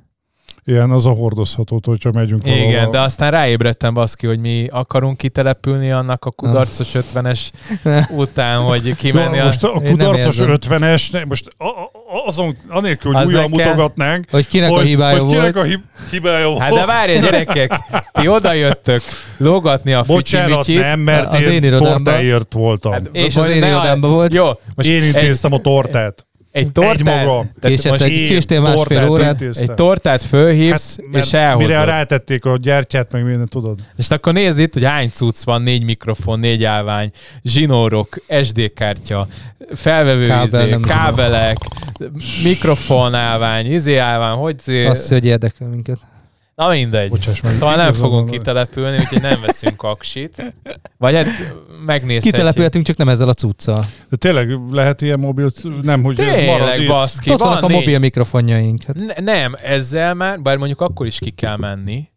[0.68, 2.68] Ilyen, az a hordozható, hogyha megyünk valahol.
[2.68, 7.40] Igen, de aztán ráébredtem baszki, hogy mi akarunk kitelepülni annak a kudarcos 50-es
[8.10, 9.36] után, hogy kimenni.
[9.36, 11.90] No, most a, a kudarcos 50-es, most a, a,
[12.26, 15.66] azon, anélkül, hogy újra mutogatnánk, hogy kinek hogy, a hibája hogy kinek volt.
[15.66, 15.78] a
[16.10, 16.60] hibája volt.
[16.60, 17.80] Hát de várj, gyerekek,
[18.12, 19.02] ti oda jöttök
[19.36, 22.92] lógatni a Bocsánat, nem, mert az én, én tortáért voltam.
[22.92, 24.34] Hát, és az én irodámban volt.
[24.34, 26.25] Jó, most én intéztem a tortát.
[26.56, 31.68] Egy tortát, egy most késtél másfél órát, egy tortát fölhívsz, hát, és elhozod.
[31.68, 33.78] Mire rátették a gyertyát, meg minden, tudod.
[33.96, 37.10] És akkor nézd itt, hogy hány cucc van, négy mikrofon, négy állvány,
[37.42, 39.26] zsinórok, SD kártya,
[39.74, 41.56] felvevő Kábel, izé, kábelek,
[42.42, 44.56] mikrofon állvány, izé állvány, hogy...
[44.88, 45.98] Azt, hogy érdekel minket.
[46.56, 47.08] Na mindegy.
[47.08, 47.52] Bocsáss meg.
[47.52, 50.54] Szóval nem fogunk kitelepülni, úgyhogy nem veszünk aksit.
[50.98, 51.26] Vagy hát
[51.86, 52.32] megnézhetjük.
[52.32, 53.86] Kitelepülhetünk, csak nem ezzel a cuccal.
[54.08, 55.50] De tényleg lehet ilyen mobil,
[55.82, 57.32] nem, hogy tényleg, ez marad baszki.
[57.32, 58.82] Ott vannak a mobil mikrofonjaink.
[58.82, 58.96] Hát.
[58.96, 62.08] Ne, nem, ezzel már, bár mondjuk akkor is ki kell menni.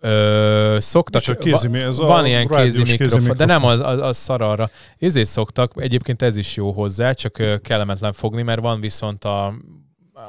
[0.00, 3.80] Ö, szoktak, Csak kézi, ez van a ilyen kézi mikrofon, kézi mikrofon, de nem az,
[3.80, 4.70] az, az szar arra.
[4.98, 9.54] Ezért szoktak, egyébként ez is jó hozzá, csak kellemetlen fogni, mert van viszont a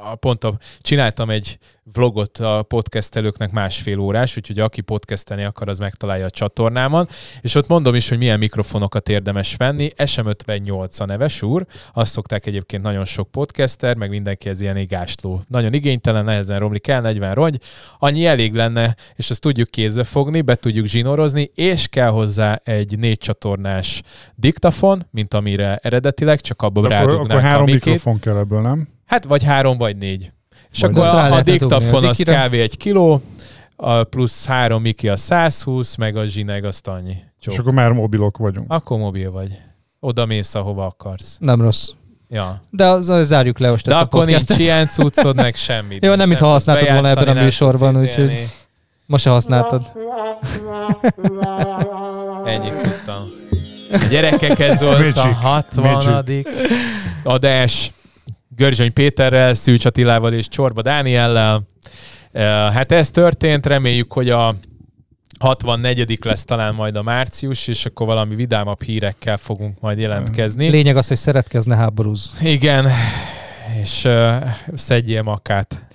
[0.02, 1.58] a, pont a, csináltam egy
[1.92, 7.08] vlogot a podcastelőknek másfél órás, úgyhogy aki podcastelni akar, az megtalálja a csatornámon,
[7.40, 9.90] és ott mondom is, hogy milyen mikrofonokat érdemes venni.
[9.96, 15.42] SM58 a neves úr, azt szokták egyébként nagyon sok podcaster, meg mindenki ez ilyen igásló.
[15.48, 17.60] Nagyon igénytelen, nehezen romlik el, 40 rongy.
[17.98, 22.98] Annyi elég lenne, és azt tudjuk kézbe fogni, be tudjuk zsinorozni, és kell hozzá egy
[22.98, 24.02] négy csatornás
[24.34, 28.93] diktafon, mint amire eredetileg, csak abba rádugnánk Akkor három mikrofon kell ebből, nem?
[29.06, 30.32] Hát vagy három, vagy négy.
[30.70, 32.52] És Majd akkor a, a diktafon az kb.
[32.52, 33.22] egy kiló,
[33.76, 37.16] a plusz három Miki a 120, meg a zsineg azt annyi.
[37.40, 37.54] Csók.
[37.54, 38.72] És akkor már mobilok vagyunk.
[38.72, 39.58] Akkor mobil vagy.
[40.00, 41.36] Oda mész, ahova akarsz.
[41.40, 41.88] Nem rossz.
[42.28, 42.60] Ja.
[42.70, 45.98] De az, az zárjuk le most De ezt akkor a nincs ilyen cuccod, meg semmi.
[46.00, 48.48] Jó, nem, mintha használtad volna ebben a műsorban, úgyhogy
[49.06, 49.90] most se használtad.
[52.44, 53.22] Ennyit tudtam.
[53.92, 56.44] A gyerekek, ez volt a 60.
[57.22, 57.92] adás.
[58.56, 61.66] Görzsöny Péterrel, Szűcs Attilával és Csorba Dániellel.
[62.72, 64.54] Hát ez történt, reméljük, hogy a
[65.38, 70.68] 64 lesz talán majd a március, és akkor valami vidámabb hírekkel fogunk majd jelentkezni.
[70.68, 72.30] Lényeg az, hogy szeretkezne háborúz.
[72.42, 72.86] Igen,
[73.80, 74.34] és uh,
[74.74, 75.86] szedjél makát.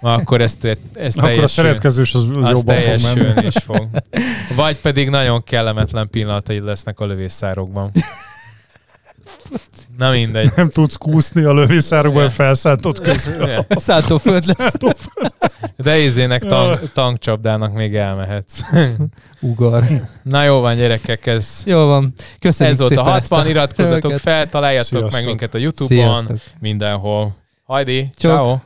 [0.00, 3.46] Akkor ezt, ezt Akkor a szeretkezős az jobban fog menni.
[3.46, 3.88] is fog.
[4.56, 7.90] Vagy pedig nagyon kellemetlen pillanatai lesznek a lövészárokban.
[9.98, 10.50] Na mindegy.
[10.56, 12.34] Nem tudsz kúszni a lövészárokban yeah.
[12.34, 13.48] felszántott közben.
[13.48, 13.64] Yeah.
[13.68, 15.08] Szálltóföld lesz.
[15.76, 18.60] De izének tank, tankcsapdának még elmehetsz.
[19.40, 19.84] Ugar.
[20.22, 21.62] Na jó van, gyerekek, ez...
[21.64, 22.12] Jó van.
[22.38, 25.12] Köszönjük Ez volt a 60, iratkozzatok fel, találjatok Sziasztok.
[25.12, 26.38] meg minket a Youtube-on, Sziasztok.
[26.60, 27.34] mindenhol.
[27.64, 28.56] Hajdi, ciao.